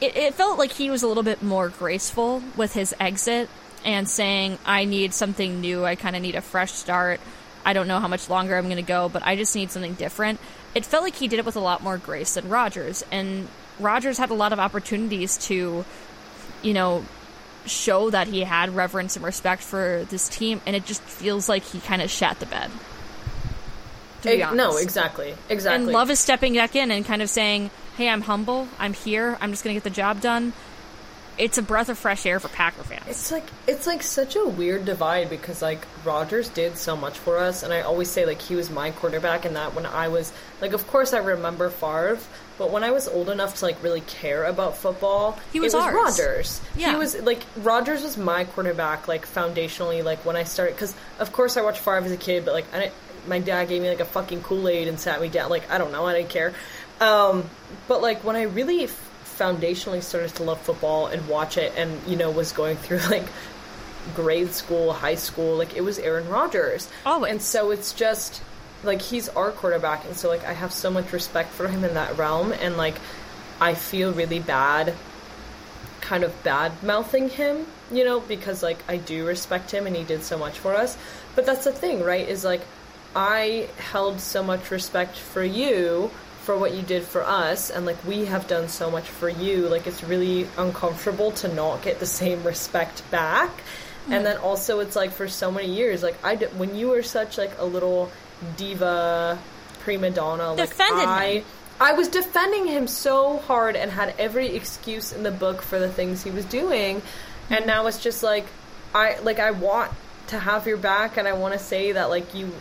[0.00, 3.48] it, it felt like he was a little bit more graceful with his exit
[3.84, 7.20] and saying, I need something new, I kind of need a fresh start.
[7.64, 9.94] I don't know how much longer I'm going to go, but I just need something
[9.94, 10.38] different.
[10.74, 13.04] It felt like he did it with a lot more grace than Rodgers.
[13.10, 13.48] And
[13.80, 15.84] Rodgers had a lot of opportunities to,
[16.62, 17.04] you know,
[17.66, 21.64] show that he had reverence and respect for this team, and it just feels like
[21.64, 22.70] he kind of shat the bed.
[24.22, 25.84] To be no, exactly, exactly.
[25.84, 28.68] And Love is stepping back in and kind of saying, "Hey, I'm humble.
[28.78, 29.36] I'm here.
[29.40, 30.52] I'm just going to get the job done."
[31.38, 33.04] It's a breath of fresh air for Packer fans.
[33.08, 37.36] It's like it's like such a weird divide because like Rodgers did so much for
[37.36, 40.32] us, and I always say like he was my quarterback, and that when I was
[40.62, 42.18] like, of course I remember Favre,
[42.56, 45.76] but when I was old enough to like really care about football, He was it
[45.76, 45.94] was.
[45.94, 46.60] Rodgers.
[46.74, 46.92] Yeah.
[46.92, 50.74] He was like Rodgers was my quarterback, like foundationally, like when I started.
[50.74, 52.94] Because of course I watched Favre as a kid, but like I didn't,
[53.28, 55.50] my dad gave me like a fucking Kool Aid and sat me down.
[55.50, 56.54] Like I don't know, I didn't care.
[57.00, 57.48] Um,
[57.88, 62.00] but like when I really f- foundationally started to love football and watch it, and
[62.06, 63.26] you know was going through like
[64.14, 66.88] grade school, high school, like it was Aaron Rodgers.
[67.04, 67.32] Always.
[67.32, 68.42] And so it's just
[68.84, 71.94] like he's our quarterback and so like I have so much respect for him in
[71.94, 72.94] that realm and like
[73.60, 74.94] I feel really bad
[76.00, 80.04] kind of bad mouthing him, you know, because like I do respect him and he
[80.04, 80.96] did so much for us.
[81.34, 82.28] But that's the thing, right?
[82.28, 82.62] Is like
[83.14, 86.10] I held so much respect for you
[86.46, 89.68] for what you did for us and like we have done so much for you
[89.68, 93.50] like it's really uncomfortable to not get the same respect back.
[94.08, 97.02] And then also it's like for so many years like i d- when you were
[97.02, 98.08] such like a little
[98.56, 99.36] diva
[99.80, 101.44] prima donna like Defended i him.
[101.80, 105.90] I was defending him so hard and had every excuse in the book for the
[105.90, 107.02] things he was doing,
[107.50, 107.66] and mm-hmm.
[107.66, 108.46] now it's just like
[108.94, 109.92] I like I want
[110.28, 112.52] to have your back and I want to say that like you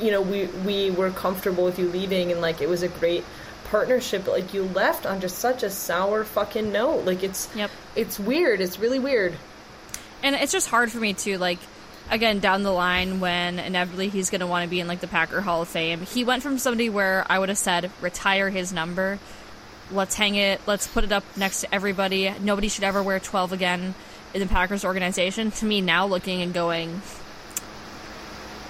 [0.00, 3.24] you know we we were comfortable with you leaving and like it was a great
[3.64, 7.70] partnership but like you left on just such a sour fucking note like it's Yep.
[7.94, 9.34] it's weird it's really weird
[10.22, 11.58] and it's just hard for me to like
[12.10, 15.06] again down the line when inevitably he's going to want to be in like the
[15.06, 16.00] Packer Hall of Fame.
[16.00, 19.18] He went from somebody where I would have said retire his number.
[19.92, 20.60] Let's hang it.
[20.66, 22.32] Let's put it up next to everybody.
[22.40, 23.94] Nobody should ever wear 12 again
[24.34, 25.50] in the Packers organization.
[25.52, 27.00] To me now looking and going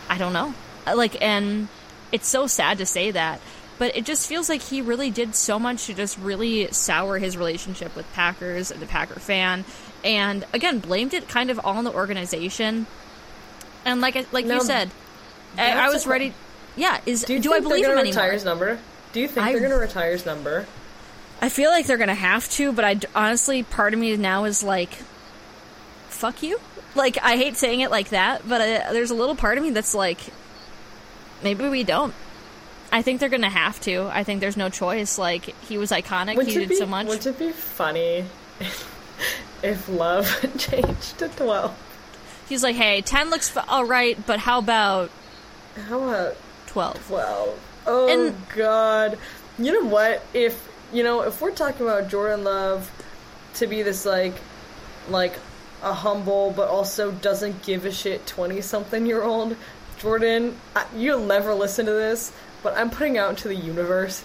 [0.08, 0.54] I don't know.
[0.86, 1.68] Like and
[2.12, 3.40] it's so sad to say that,
[3.78, 7.36] but it just feels like he really did so much to just really sour his
[7.36, 9.64] relationship with Packers and the Packer fan,
[10.04, 12.86] and again blamed it kind of all on the organization.
[13.84, 14.90] And like I- like Now, you said,
[15.56, 16.34] I, I was ready.
[16.76, 18.04] Yeah, is do do, I believe him anymore?
[18.04, 18.78] retire his number
[19.12, 20.66] do you think I- they're gonna retire his number
[21.42, 24.62] I feel like they're gonna have to, but I honestly, part of me now is
[24.62, 24.90] like,
[26.08, 26.60] fuck you.
[26.94, 29.70] Like I hate saying it like that, but uh, there's a little part of me
[29.70, 30.18] that's like,
[31.42, 32.14] maybe we don't.
[32.92, 34.08] I think they're gonna have to.
[34.12, 35.18] I think there's no choice.
[35.18, 36.36] Like he was iconic.
[36.36, 37.06] Wouldn't he did be, so much.
[37.06, 38.24] Wouldn't it be funny
[39.62, 40.26] if Love
[40.58, 41.86] changed to 12?
[42.48, 45.10] He's like, hey, ten looks f- all right, but how about
[45.88, 46.36] How about
[46.66, 47.06] twelve?
[47.06, 47.60] 12?
[47.86, 49.18] Oh, And- God.
[49.58, 50.22] You know what?
[50.32, 52.90] If, you know, if we're talking about Jordan Love
[53.54, 54.32] to be this, like,
[55.08, 55.34] like,
[55.82, 59.56] a humble but also doesn't give a shit 20 something year old,
[60.00, 62.32] Jordan, I, you'll never listen to this,
[62.62, 64.24] but I'm putting out into the universe.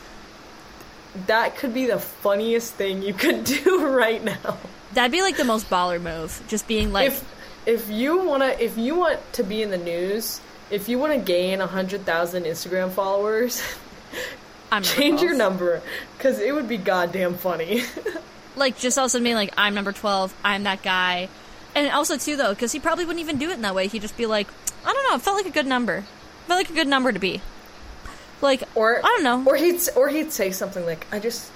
[1.28, 4.58] That could be the funniest thing you could do right now.
[4.94, 6.42] That'd be like the most baller move.
[6.48, 10.40] Just being like, if if you wanna if you want to be in the news,
[10.70, 13.62] if you want to gain hundred thousand Instagram followers,
[14.72, 15.82] I'm change your number
[16.18, 17.84] because it would be goddamn funny.
[18.56, 21.30] like just also being like i'm number 12 i'm that guy
[21.76, 24.02] and also too though because he probably wouldn't even do it in that way he'd
[24.02, 24.48] just be like
[24.86, 26.02] i don't know it felt like a good number
[26.48, 27.42] felt like a good number to be
[28.42, 31.52] like or i don't know Or he'd or he'd say something like, "I just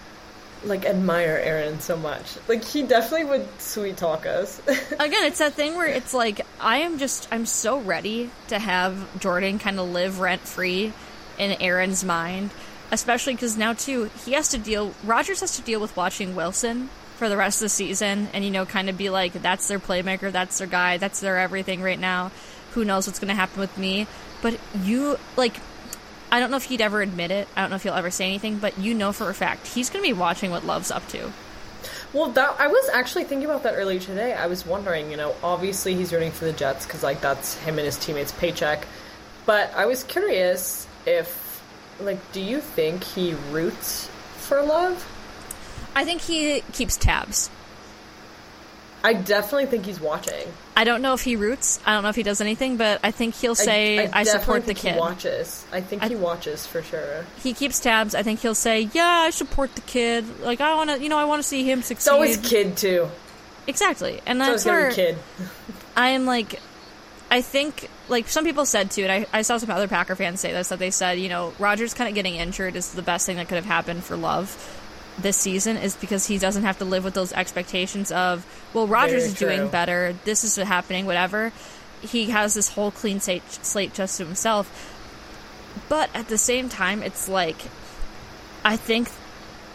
[0.63, 4.59] like admire Aaron so much." Like he definitely would sweet talk us.
[4.99, 9.20] again it's that thing where it's like i am just i'm so ready to have
[9.20, 10.91] jordan kind of live rent free
[11.38, 12.49] in aaron's mind
[12.91, 16.89] especially because now too he has to deal rodgers has to deal with watching wilson
[17.20, 19.78] for the rest of the season and you know kind of be like that's their
[19.78, 22.32] playmaker that's their guy that's their everything right now
[22.72, 24.07] who knows what's going to happen with me
[24.41, 25.57] but you like
[26.32, 28.26] i don't know if he'd ever admit it i don't know if he'll ever say
[28.26, 31.05] anything but you know for a fact he's going to be watching what love's up
[31.09, 31.32] to
[32.11, 34.34] well, that I was actually thinking about that earlier today.
[34.34, 37.78] I was wondering, you know, obviously he's rooting for the Jets because like that's him
[37.78, 38.88] and his teammates' paycheck.
[39.45, 41.63] But I was curious if,
[41.99, 45.07] like, do you think he roots for love?
[45.95, 47.49] I think he keeps tabs
[49.03, 50.51] I definitely think he's watching.
[50.75, 51.79] I don't know if he roots.
[51.85, 54.65] I don't know if he does anything, but I think he'll say, "I, definitely support
[54.65, 55.65] the kid." He watches.
[55.71, 57.25] I think I- he watches for sure.
[57.41, 58.13] He keeps tabs.
[58.13, 60.41] I think he'll say, "Yeah, I support the kid.
[60.41, 62.75] Like I want to, you know, I want to see him succeed." It's always kid
[62.75, 63.09] too.
[63.67, 65.17] exactly, and that's where kid.
[65.95, 66.59] I am like,
[67.31, 70.41] I think like some people said too, and I, I saw some other Packer fans
[70.41, 73.25] say this that they said, you know, Rodgers kind of getting injured is the best
[73.25, 74.78] thing that could have happened for Love
[75.22, 79.24] this season is because he doesn't have to live with those expectations of, well, Rodgers
[79.24, 81.51] Very is doing better, this is happening, whatever.
[82.01, 84.95] He has this whole clean slate, slate just to himself.
[85.88, 87.57] But at the same time, it's like,
[88.63, 89.09] I think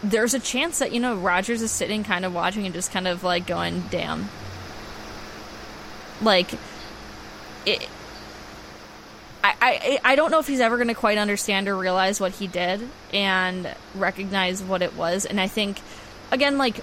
[0.03, 3.09] there's a chance that, you know, Rodgers is sitting kind of watching and just kind
[3.09, 4.29] of like going, damn.
[6.21, 6.53] Like,
[7.67, 7.89] it,
[9.45, 12.33] I, I, I don't know if he's ever going to quite understand or realize what
[12.33, 15.27] he did and recognize what it was.
[15.27, 15.83] And I think,
[16.33, 16.81] again, like,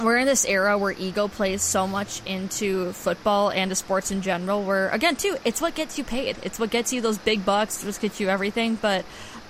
[0.00, 4.22] we're in this era where ego plays so much into football and to sports in
[4.22, 6.36] general, where, again, too, it's what gets you paid.
[6.42, 8.74] It's what gets you those big bucks, it's gets you everything.
[8.74, 9.04] But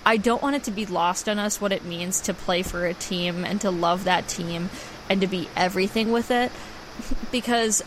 [0.05, 2.85] I don't want it to be lost on us what it means to play for
[2.85, 4.69] a team and to love that team
[5.09, 6.53] and to be everything with it.
[7.33, 7.83] because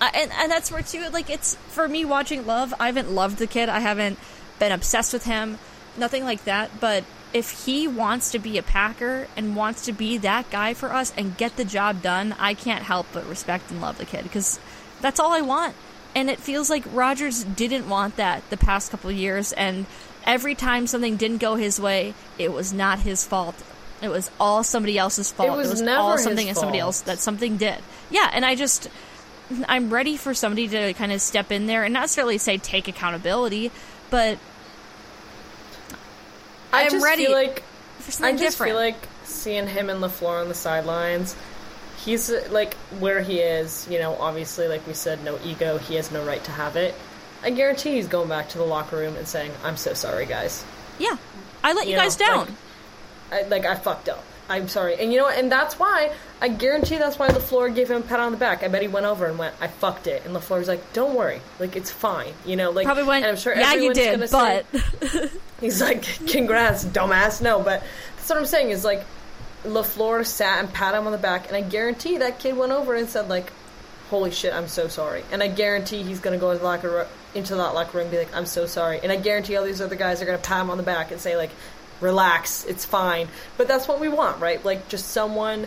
[0.00, 2.72] I, and and that's where too like it's for me watching Love.
[2.80, 3.68] I haven't loved the kid.
[3.68, 4.18] I haven't
[4.58, 5.58] been obsessed with him.
[5.96, 6.80] Nothing like that.
[6.80, 10.92] But if he wants to be a Packer and wants to be that guy for
[10.92, 14.24] us and get the job done, I can't help but respect and love the kid
[14.24, 14.58] because
[15.00, 15.74] that's all I want.
[16.14, 19.52] And it feels like Rodgers didn't want that the past couple of years.
[19.52, 19.86] And
[20.24, 23.54] every time something didn't go his way, it was not his fault.
[24.02, 25.50] It was all somebody else's fault.
[25.50, 27.78] It was all never his something and somebody else that something did.
[28.10, 28.88] Yeah, and I just
[29.68, 32.88] I'm ready for somebody to kind of step in there and not necessarily say take
[32.88, 33.70] accountability,
[34.10, 34.38] but
[36.72, 37.62] I I'm just ready feel like
[37.98, 38.70] for I just different.
[38.70, 41.36] feel like seeing him and LaFleur on the sidelines.
[42.04, 43.86] He's like where he is.
[43.90, 45.78] You know, obviously, like we said, no ego.
[45.78, 46.94] He has no right to have it.
[47.42, 50.64] I guarantee he's going back to the locker room and saying, "I'm so sorry, guys.
[50.98, 51.16] yeah,
[51.64, 52.56] I let you, You guys know, down.
[53.30, 54.24] like, I, like I fucked up.
[54.50, 55.38] I'm sorry." And you know, what?
[55.38, 58.62] and that's why I guarantee that's why LaFleur gave him a pat on the back.
[58.62, 61.14] I bet he went over and went, "I fucked it," and LaFleur was like, "Don't
[61.14, 63.24] worry, like it's fine." You know, like Probably went.
[63.24, 67.42] And I'm sure yeah, you did, gonna say- but He's like, congrats, dumbass.
[67.42, 67.82] No, but
[68.16, 69.04] that's what I'm saying is like,
[69.64, 72.94] LaFleur sat and pat him on the back, and I guarantee that kid went over
[72.94, 73.52] and said, like,
[74.08, 75.22] holy shit, I'm so sorry.
[75.30, 78.10] And I guarantee he's going to go into, the locker into that locker room and
[78.10, 79.00] be like, I'm so sorry.
[79.02, 81.12] And I guarantee all these other guys are going to pat him on the back
[81.12, 81.50] and say, like,
[82.00, 83.28] relax, it's fine.
[83.56, 84.64] But that's what we want, right?
[84.64, 85.66] Like, just someone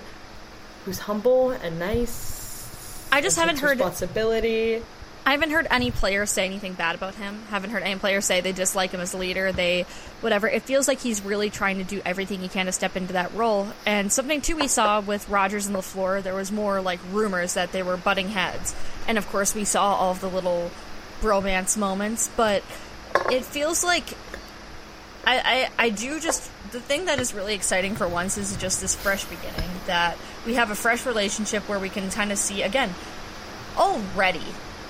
[0.86, 3.08] who's humble and nice.
[3.12, 4.82] I just haven't heard- responsibility.
[5.26, 7.44] I haven't heard any player say anything bad about him.
[7.50, 9.54] Haven't heard any player say they dislike him as a leader.
[9.54, 9.86] They,
[10.20, 10.50] whatever.
[10.50, 13.34] It feels like he's really trying to do everything he can to step into that
[13.34, 13.70] role.
[13.86, 17.72] And something too we saw with Rodgers and LaFleur, there was more like rumors that
[17.72, 18.76] they were butting heads,
[19.08, 20.72] and of course we saw all of the little
[21.22, 22.30] bromance moments.
[22.36, 22.62] But
[23.32, 24.04] it feels like
[25.26, 28.82] I, I, I do just the thing that is really exciting for once is just
[28.82, 32.62] this fresh beginning that we have a fresh relationship where we can kind of see
[32.62, 32.94] again
[33.78, 34.44] already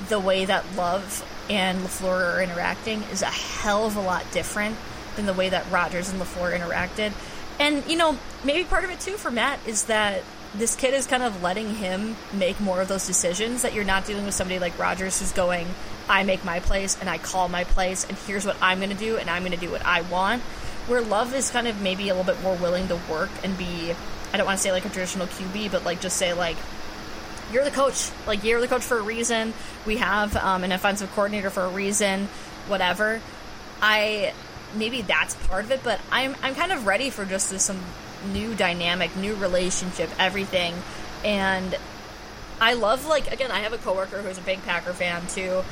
[0.10, 4.76] the way that Love and LaFleur are interacting is a hell of a lot different
[5.16, 7.12] than the way that Rodgers and LaFleur interacted.
[7.60, 10.24] And, you know, maybe part of it too for Matt is that
[10.56, 14.06] this kid is kind of letting him make more of those decisions that you're not
[14.06, 15.68] dealing with somebody like Rodgers who's going,
[16.10, 18.96] I make my place and I call my place and here's what I'm going to
[18.96, 20.42] do and I'm going to do what I want.
[20.88, 23.94] Where Love is kind of maybe a little bit more willing to work and be,
[24.34, 26.58] I don't want to say like a traditional QB, but like just say like,
[27.52, 28.10] you're the coach.
[28.26, 29.54] Like you're the coach for a reason.
[29.86, 32.28] We have um, an offensive coordinator for a reason.
[32.68, 33.22] Whatever.
[33.82, 34.34] I
[34.76, 37.80] maybe that's part of it, but I'm I'm kind of ready for just this some
[38.32, 40.74] new dynamic, new relationship, everything,
[41.24, 41.76] and
[42.60, 45.64] I love like again I have a coworker who's a big Packer fan too,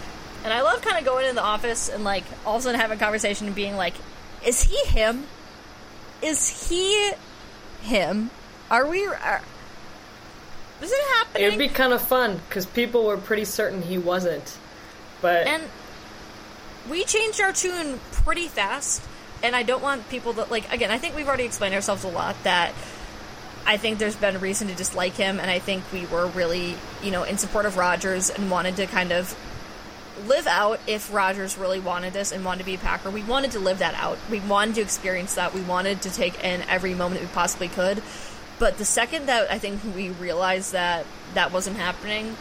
[0.44, 2.80] and I love kind of going in the office and like all of a sudden
[2.80, 3.94] having a conversation and being like,
[4.46, 5.26] is he him?
[6.22, 7.12] Is he
[7.82, 8.30] him?
[8.70, 9.06] Are we?
[9.06, 9.42] Are,
[10.82, 11.48] is it happening?
[11.48, 14.58] It'd be kind of fun because people were pretty certain he wasn't.
[15.22, 15.64] But And
[16.90, 19.04] we changed our tune pretty fast.
[19.44, 20.92] And I don't want people to like again.
[20.92, 22.36] I think we've already explained ourselves a lot.
[22.44, 22.74] That
[23.66, 27.12] I think there's been reason to dislike him, and I think we were really, you
[27.12, 29.36] know, in support of Rodgers and wanted to kind of
[30.28, 33.10] live out if Rodgers really wanted this and wanted to be a Packer.
[33.10, 34.18] We wanted to live that out.
[34.30, 35.54] We wanted to experience that.
[35.54, 38.02] We wanted to take in every moment that we possibly could.
[38.60, 42.36] But the second that I think we realized that that wasn't happening,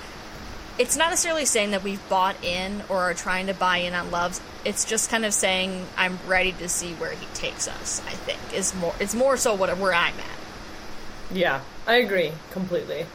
[0.79, 4.11] it's not necessarily saying that we've bought in or are trying to buy in on
[4.11, 4.41] Love's.
[4.65, 8.03] It's just kind of saying I'm ready to see where he takes us.
[8.07, 8.95] I think is more.
[9.01, 11.37] It's more so what where I'm at.
[11.37, 13.07] yeah, I agree completely.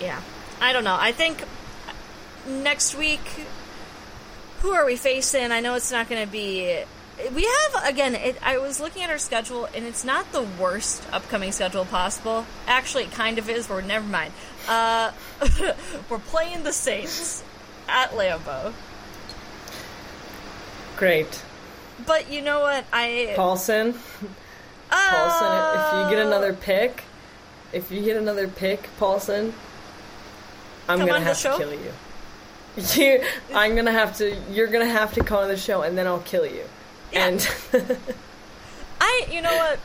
[0.00, 0.20] Yeah,
[0.60, 0.96] I don't know.
[0.98, 1.44] I think
[2.50, 3.20] next week,
[4.60, 5.52] who are we facing?
[5.52, 6.82] I know it's not going to be.
[7.34, 8.14] We have again.
[8.14, 12.46] It, I was looking at our schedule, and it's not the worst upcoming schedule possible.
[12.66, 13.66] Actually, it kind of is.
[13.66, 14.32] But never mind.
[14.68, 15.12] Uh,
[16.08, 17.44] we're playing the Saints
[17.88, 18.72] at Lambeau.
[20.96, 21.42] Great.
[22.06, 22.84] But you know what?
[22.92, 23.94] I Paulson,
[24.90, 25.48] Paulson,
[25.78, 27.04] if you get another pick,
[27.72, 29.52] if you get another pick, Paulson,
[30.88, 31.92] I'm Come gonna have to kill you.
[32.96, 33.22] You,
[33.54, 34.36] I'm gonna have to.
[34.50, 36.64] You're gonna have to come on the show, and then I'll kill you.
[37.12, 37.26] Yeah.
[37.26, 37.48] And
[39.00, 39.78] I, you know what?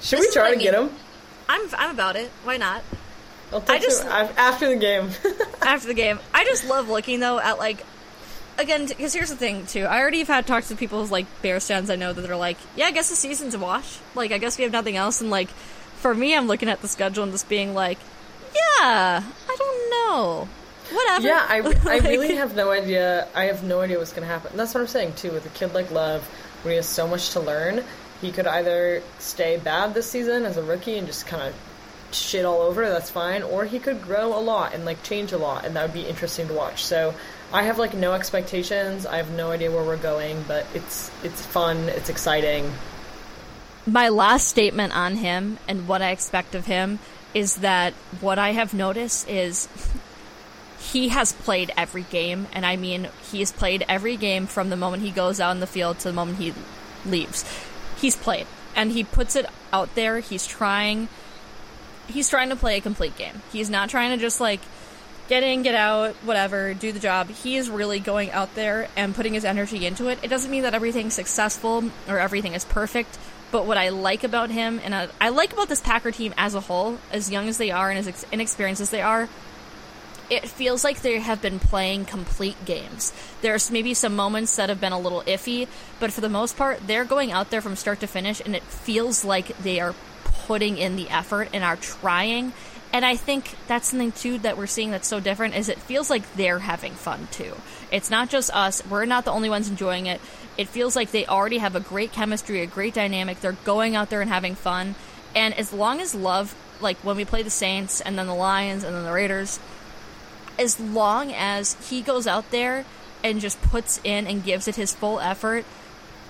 [0.00, 0.90] should This we try to I get him?
[1.48, 2.30] I'm I'm about it.
[2.44, 2.82] Why not?
[3.52, 5.10] I'll text just- him after the game.
[5.62, 7.84] After the game, I just love looking though at like.
[8.56, 9.84] Again, because here's the thing too.
[9.84, 12.56] I already have had talks with people like Bears fans I know that they're like,
[12.76, 13.98] "Yeah, I guess the season's a wash.
[14.14, 15.48] Like, I guess we have nothing else." And like,
[15.96, 17.98] for me, I'm looking at the schedule and just being like,
[18.54, 20.48] "Yeah, I don't know,
[20.92, 23.28] whatever." yeah, I, I really have no idea.
[23.34, 24.50] I have no idea what's gonna happen.
[24.50, 25.32] And that's what I'm saying too.
[25.32, 26.26] With a kid like Love,
[26.62, 27.84] when he has so much to learn,
[28.20, 31.54] he could either stay bad this season as a rookie and just kind of
[32.14, 32.88] shit all over.
[32.88, 35.82] That's fine, or he could grow a lot and like change a lot, and that
[35.82, 36.84] would be interesting to watch.
[36.84, 37.14] So.
[37.52, 39.06] I have like no expectations.
[39.06, 41.88] I have no idea where we're going, but it's it's fun.
[41.88, 42.72] It's exciting.
[43.86, 46.98] my last statement on him and what I expect of him
[47.34, 49.68] is that what I have noticed is
[50.92, 55.02] he has played every game, and I mean he's played every game from the moment
[55.02, 56.52] he goes out in the field to the moment he
[57.06, 57.44] leaves.
[57.96, 60.20] He's played, and he puts it out there.
[60.20, 61.08] He's trying.
[62.06, 63.42] He's trying to play a complete game.
[63.50, 64.60] He's not trying to just like
[65.28, 67.30] get in, get out, whatever, do the job.
[67.30, 70.18] He is really going out there and putting his energy into it.
[70.22, 73.18] It doesn't mean that everything's successful or everything is perfect,
[73.50, 76.54] but what I like about him and I, I like about this Packer team as
[76.54, 79.30] a whole, as young as they are and as ex- inexperienced as they are,
[80.30, 83.12] it feels like they have been playing complete games.
[83.42, 85.68] There's maybe some moments that have been a little iffy,
[86.00, 88.62] but for the most part, they're going out there from start to finish, and it
[88.62, 89.94] feels like they are
[90.24, 92.52] putting in the effort and are trying.
[92.92, 96.10] And I think that's something too that we're seeing that's so different is it feels
[96.10, 97.56] like they're having fun too.
[97.90, 98.86] It's not just us.
[98.86, 100.20] We're not the only ones enjoying it.
[100.56, 103.40] It feels like they already have a great chemistry, a great dynamic.
[103.40, 104.94] They're going out there and having fun.
[105.34, 108.84] And as long as love, like when we play the Saints and then the Lions
[108.84, 109.58] and then the Raiders,
[110.58, 112.84] as long as he goes out there
[113.22, 115.64] and just puts in and gives it his full effort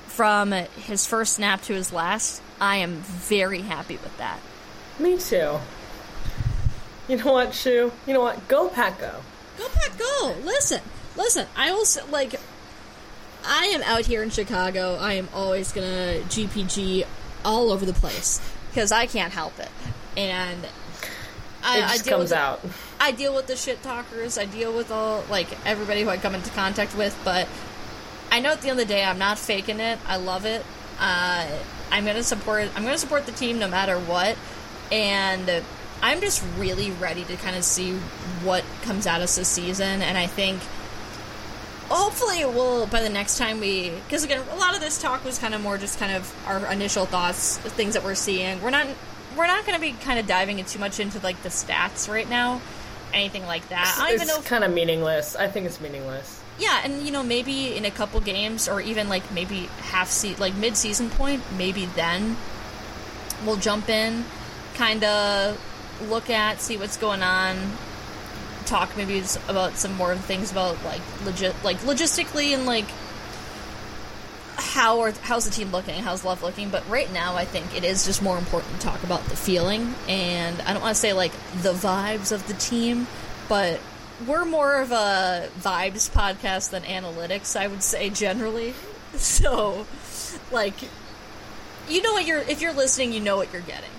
[0.06, 4.38] from his first snap to his last, I am very happy with that.
[4.98, 5.58] Me too.
[7.08, 7.92] You know what, Shu?
[8.06, 8.46] You know what?
[8.48, 9.12] Go Pack Go.
[9.58, 10.36] Go Pack Go!
[10.44, 10.80] Listen,
[11.16, 11.46] listen.
[11.56, 12.34] I also like.
[13.46, 14.96] I am out here in Chicago.
[14.98, 17.04] I am always gonna GPG
[17.44, 19.68] all over the place because I can't help it,
[20.16, 20.66] and
[21.62, 22.60] I, It I just deal comes out.
[23.00, 24.38] I deal with the shit talkers.
[24.38, 27.18] I deal with all like everybody who I come into contact with.
[27.24, 27.48] But
[28.30, 29.98] I know at the end of the day, I'm not faking it.
[30.06, 30.64] I love it.
[30.98, 31.48] Uh,
[31.90, 32.68] I'm gonna support.
[32.74, 34.36] I'm gonna support the team no matter what.
[34.92, 35.62] And
[36.02, 37.92] I'm just really ready to kind of see
[38.42, 40.02] what comes out of this season.
[40.02, 40.60] And I think
[41.88, 45.22] hopefully it will by the next time we because again a lot of this talk
[45.22, 48.70] was kind of more just kind of our initial thoughts things that we're seeing we're
[48.70, 48.86] not
[49.36, 52.08] we're not going to be kind of diving in too much into like the stats
[52.08, 52.60] right now
[53.14, 55.36] anything like that i don't even know It's kind of meaningless.
[55.36, 56.40] I think it's meaningless.
[56.58, 60.36] yeah and you know maybe in a couple games or even like maybe half se-
[60.36, 62.36] like mid-season point maybe then
[63.46, 64.24] we'll jump in
[64.74, 65.58] kind of
[66.10, 67.56] look at see what's going on
[68.66, 72.86] talk maybe about some more things about like legit like logistically and like
[74.56, 77.84] how are how's the team looking how's love looking but right now i think it
[77.84, 81.12] is just more important to talk about the feeling and i don't want to say
[81.12, 81.32] like
[81.62, 83.06] the vibes of the team
[83.48, 83.80] but
[84.28, 88.74] we're more of a vibes podcast than analytics i would say generally
[89.16, 89.86] so
[90.52, 90.74] like
[91.88, 93.90] you know what you're if you're listening you know what you're getting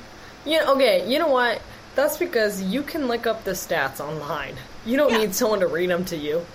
[0.46, 1.60] Yeah, okay, you know what?
[1.96, 4.54] That's because you can look up the stats online.
[4.86, 5.18] You don't Yeah.
[5.26, 6.46] need someone to read them to you.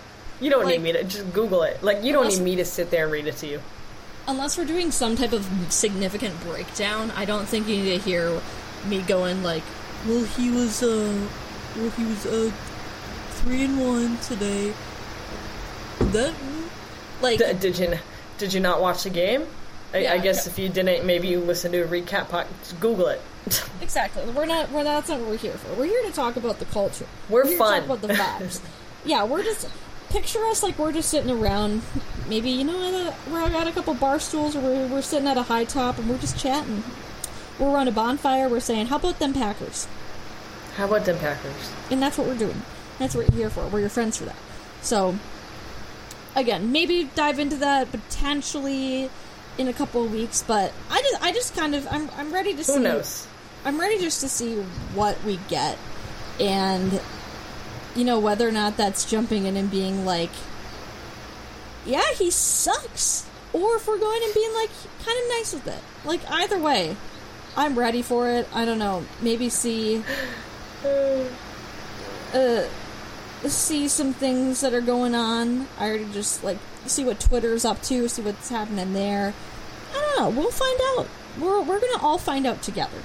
[0.40, 1.82] You don't Like- need me to just Google it.
[1.82, 3.60] Like you don't need me to sit there and read it to you.
[4.28, 8.40] Unless we're doing some type of significant breakdown, I don't think you need to hear
[8.86, 9.62] me going like,
[10.06, 11.26] "Well, he was uh,
[11.76, 12.50] well, he was uh,
[13.30, 14.72] three and one today."
[16.12, 16.34] That
[17.20, 17.98] like D- did you
[18.38, 19.46] did you not watch the game?
[19.92, 20.52] I, Yeah, I guess yeah.
[20.52, 22.28] if you didn't, maybe you listened to a recap.
[22.28, 22.46] Pod-
[22.80, 23.20] Google it.
[23.80, 24.24] exactly.
[24.32, 24.70] We're not.
[24.70, 25.74] We're that's not what we're here for.
[25.74, 27.06] We're here to talk about the culture.
[27.28, 27.82] We're here fun.
[27.82, 28.60] To talk about the vibes.
[29.04, 29.68] yeah, we're just
[30.10, 31.82] picture us like we're just sitting around.
[32.28, 35.28] Maybe you know, at a, we're at a couple bar stools, or we're, we're sitting
[35.28, 36.82] at a high top, and we're just chatting.
[37.58, 38.48] We're on a bonfire.
[38.48, 39.86] We're saying, "How about them Packers?"
[40.76, 41.72] How about them Packers?
[41.90, 42.62] and that's what we're doing.
[42.98, 43.66] That's what you're here for.
[43.66, 44.36] We're your friends for that.
[44.82, 45.18] So,
[46.36, 49.10] again, maybe dive into that potentially
[49.58, 50.42] in a couple of weeks.
[50.46, 52.74] But I just, I just kind of, I'm, I'm ready to see.
[52.74, 53.26] Who knows?
[53.64, 54.56] I'm ready just to see
[54.94, 55.76] what we get,
[56.38, 57.00] and
[57.96, 60.30] you know whether or not that's jumping in and being like,
[61.84, 63.26] yeah, he sucks.
[63.52, 64.70] or if we're going and being like
[65.04, 65.82] kind of nice with it.
[66.04, 66.96] Like either way,
[67.56, 68.48] I'm ready for it.
[68.54, 69.04] I don't know.
[69.20, 70.02] Maybe see
[70.84, 72.64] uh
[73.46, 75.66] see some things that are going on.
[75.78, 79.34] I already just like see what Twitter's up to, see what's happening there.
[79.90, 80.40] I don't know.
[80.40, 81.08] We'll find out.
[81.40, 82.98] We're we're gonna all find out together.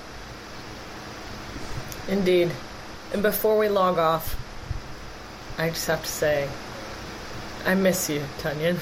[2.08, 2.52] Indeed.
[3.14, 4.36] And before we log off,
[5.58, 6.50] I just have to say,
[7.66, 8.78] I miss you, Tonyan.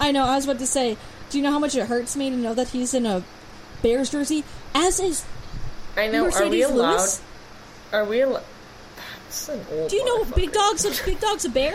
[0.00, 0.24] I know.
[0.24, 0.96] I was about to say.
[1.30, 3.22] Do you know how much it hurts me to know that he's in a
[3.82, 4.44] Bears jersey?
[4.74, 5.24] As is
[5.96, 6.26] I know.
[6.26, 6.90] Marcedes are we allowed?
[6.98, 7.22] Lewis?
[7.92, 8.44] Are we allowed?
[9.24, 9.90] That's an old.
[9.90, 10.52] Do you know Big.
[10.52, 11.74] Dog's a Big Dog's a bear?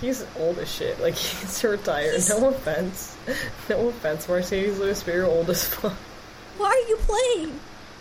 [0.00, 1.00] He's old as shit.
[1.00, 2.12] Like he's retired.
[2.14, 3.16] He's- No offense.
[3.68, 5.92] No offense, Marcedes Lewis, but you're old as fuck.
[6.58, 7.60] Why are you playing?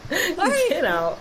[0.38, 1.20] Why are you Get out.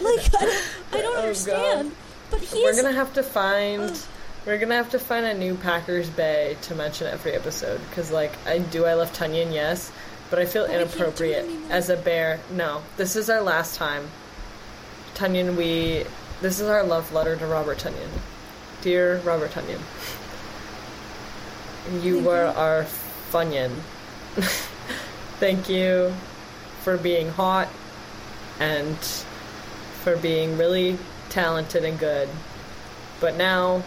[0.00, 0.20] like?
[0.34, 0.62] I don't,
[0.92, 1.92] I don't Oh, understand.
[2.30, 3.98] But he's We're gonna have to find.
[4.44, 8.32] We're gonna have to find a new Packers Bay to mention every episode because, like,
[8.46, 9.90] I do I love Tonyan, yes,
[10.30, 12.40] but I feel But we can't do it inappropriate as a bear.
[12.52, 14.08] No, this is our last time.
[15.14, 16.04] Tonyan, we.
[16.40, 18.10] This is our love letter to Robert Tonyan.
[18.82, 19.80] Dear Robert Tonyan,
[22.02, 22.58] you Thank were you.
[22.58, 22.86] our
[23.32, 23.72] Funyon.
[25.40, 26.14] Thank you
[26.82, 27.68] for being hot
[28.60, 28.96] and
[30.02, 30.98] for being really
[31.36, 32.30] talented and good.
[33.20, 33.82] But now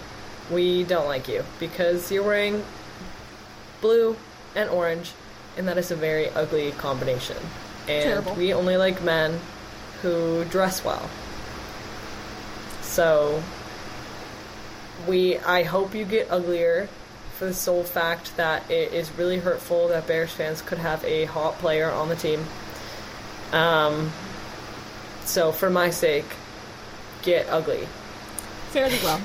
[0.52, 2.64] we don't like you because you're wearing
[3.82, 4.16] blue
[4.56, 5.14] and orange,
[5.58, 7.38] and that is a very ugly combination.
[7.88, 8.36] And Terrible.
[8.36, 9.39] we only like men
[10.04, 11.10] who dress well.
[12.84, 13.41] So
[15.08, 16.88] we I hope you get uglier
[17.38, 21.26] for the sole fact that it is really hurtful that Bears fans could have a
[21.26, 22.45] hot player on the team.
[23.54, 24.12] Um
[25.26, 26.26] so for my sake,
[27.24, 27.88] get ugly.
[28.72, 29.22] fairly well.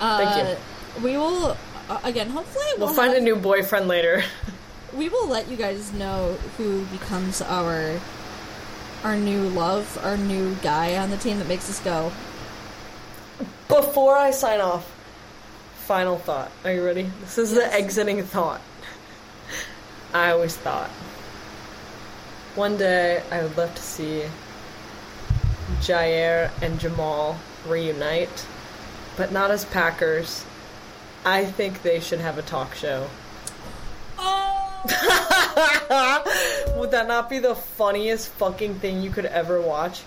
[0.00, 1.02] Uh, Thank you.
[1.02, 1.56] We will
[1.88, 2.30] uh, again.
[2.30, 4.22] Hopefully, we'll, We'll find have- a new boyfriend later.
[4.94, 7.98] We will let you guys know who becomes our
[9.02, 12.12] our new love, our new guy on the team that makes us go.
[13.66, 14.88] Before I sign off,
[15.86, 16.52] final thought.
[16.64, 17.10] Are you ready?
[17.22, 18.60] This is the exiting thought.
[20.12, 20.90] I always thought
[22.54, 24.22] one day I would love to see
[25.80, 27.36] Jaire and Jamaal
[27.66, 28.46] reunite,
[29.16, 30.44] but not as Packers.
[31.24, 33.08] I think they should have a talk show.
[34.18, 34.82] Oh,
[36.76, 40.02] Would that not be the funniest fucking thing you could ever watch?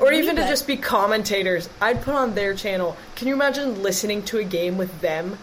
[0.00, 0.50] Or even to bet.
[0.50, 1.68] just be commentators.
[1.80, 2.96] I'd put on their channel.
[3.14, 5.38] Can you imagine listening to a game with them?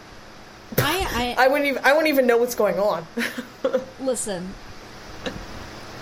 [0.78, 3.06] I, I wouldn't even I wouldn't even know what's going on.
[4.02, 4.54] Listen,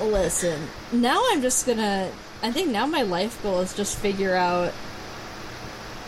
[0.02, 0.68] listen.
[0.94, 2.10] Now I'm just gonna.
[2.42, 4.74] I think now my life goal is just figure out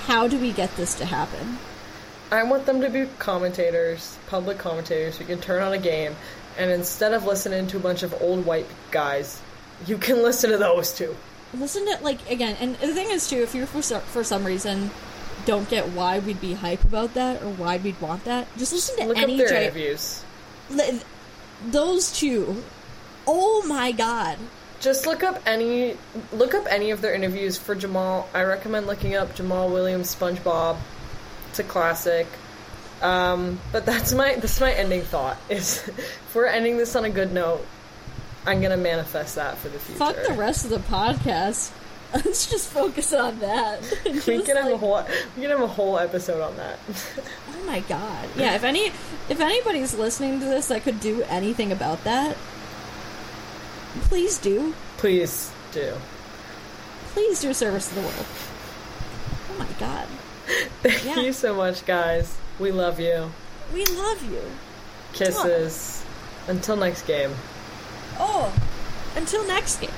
[0.05, 1.57] how do we get this to happen.
[2.32, 5.19] I want them to be commentators, public commentators.
[5.19, 6.15] We can turn on a game,
[6.57, 9.41] and instead of listening to a bunch of old white guys,
[9.86, 11.15] you can listen to those two.
[11.53, 14.89] listen to like again and the thing is too if you for, for some reason
[15.45, 18.95] don't get why we'd be hype about that or why we'd want that just listen
[18.95, 20.23] to Look any up their J- interviews.
[21.67, 22.63] those two
[23.27, 24.38] oh my god
[24.82, 25.95] Just look up any
[26.34, 28.25] look up any of their interviews for Jamaal.
[28.34, 30.77] I recommend looking up Jamaal Williams SpongeBob.
[31.49, 32.27] It's a classic.
[33.01, 35.38] Um, but that's my that's my ending thought.
[35.49, 37.65] Is if we're ending this on a good note,
[38.45, 39.99] I'm gonna manifest that for the future.
[39.99, 41.71] fuck the rest of the podcast
[42.13, 45.01] let's just focus on that We Just, can have a whole
[45.38, 46.77] we can have a whole episode on that.
[46.89, 48.88] oh my god yeah if any
[49.29, 52.36] if anybody's listening to this that could do anything about that
[54.09, 55.93] please do Please do.
[57.13, 58.25] please do service to the world
[59.51, 60.07] oh my god
[60.81, 61.19] Thank Yeah.
[61.19, 62.36] you so much, guys.
[62.59, 63.32] We love you.
[63.74, 64.41] we love you
[65.13, 66.03] Kisses.
[66.47, 67.32] Until next game.
[68.20, 68.51] Oh,
[69.16, 69.91] until next game.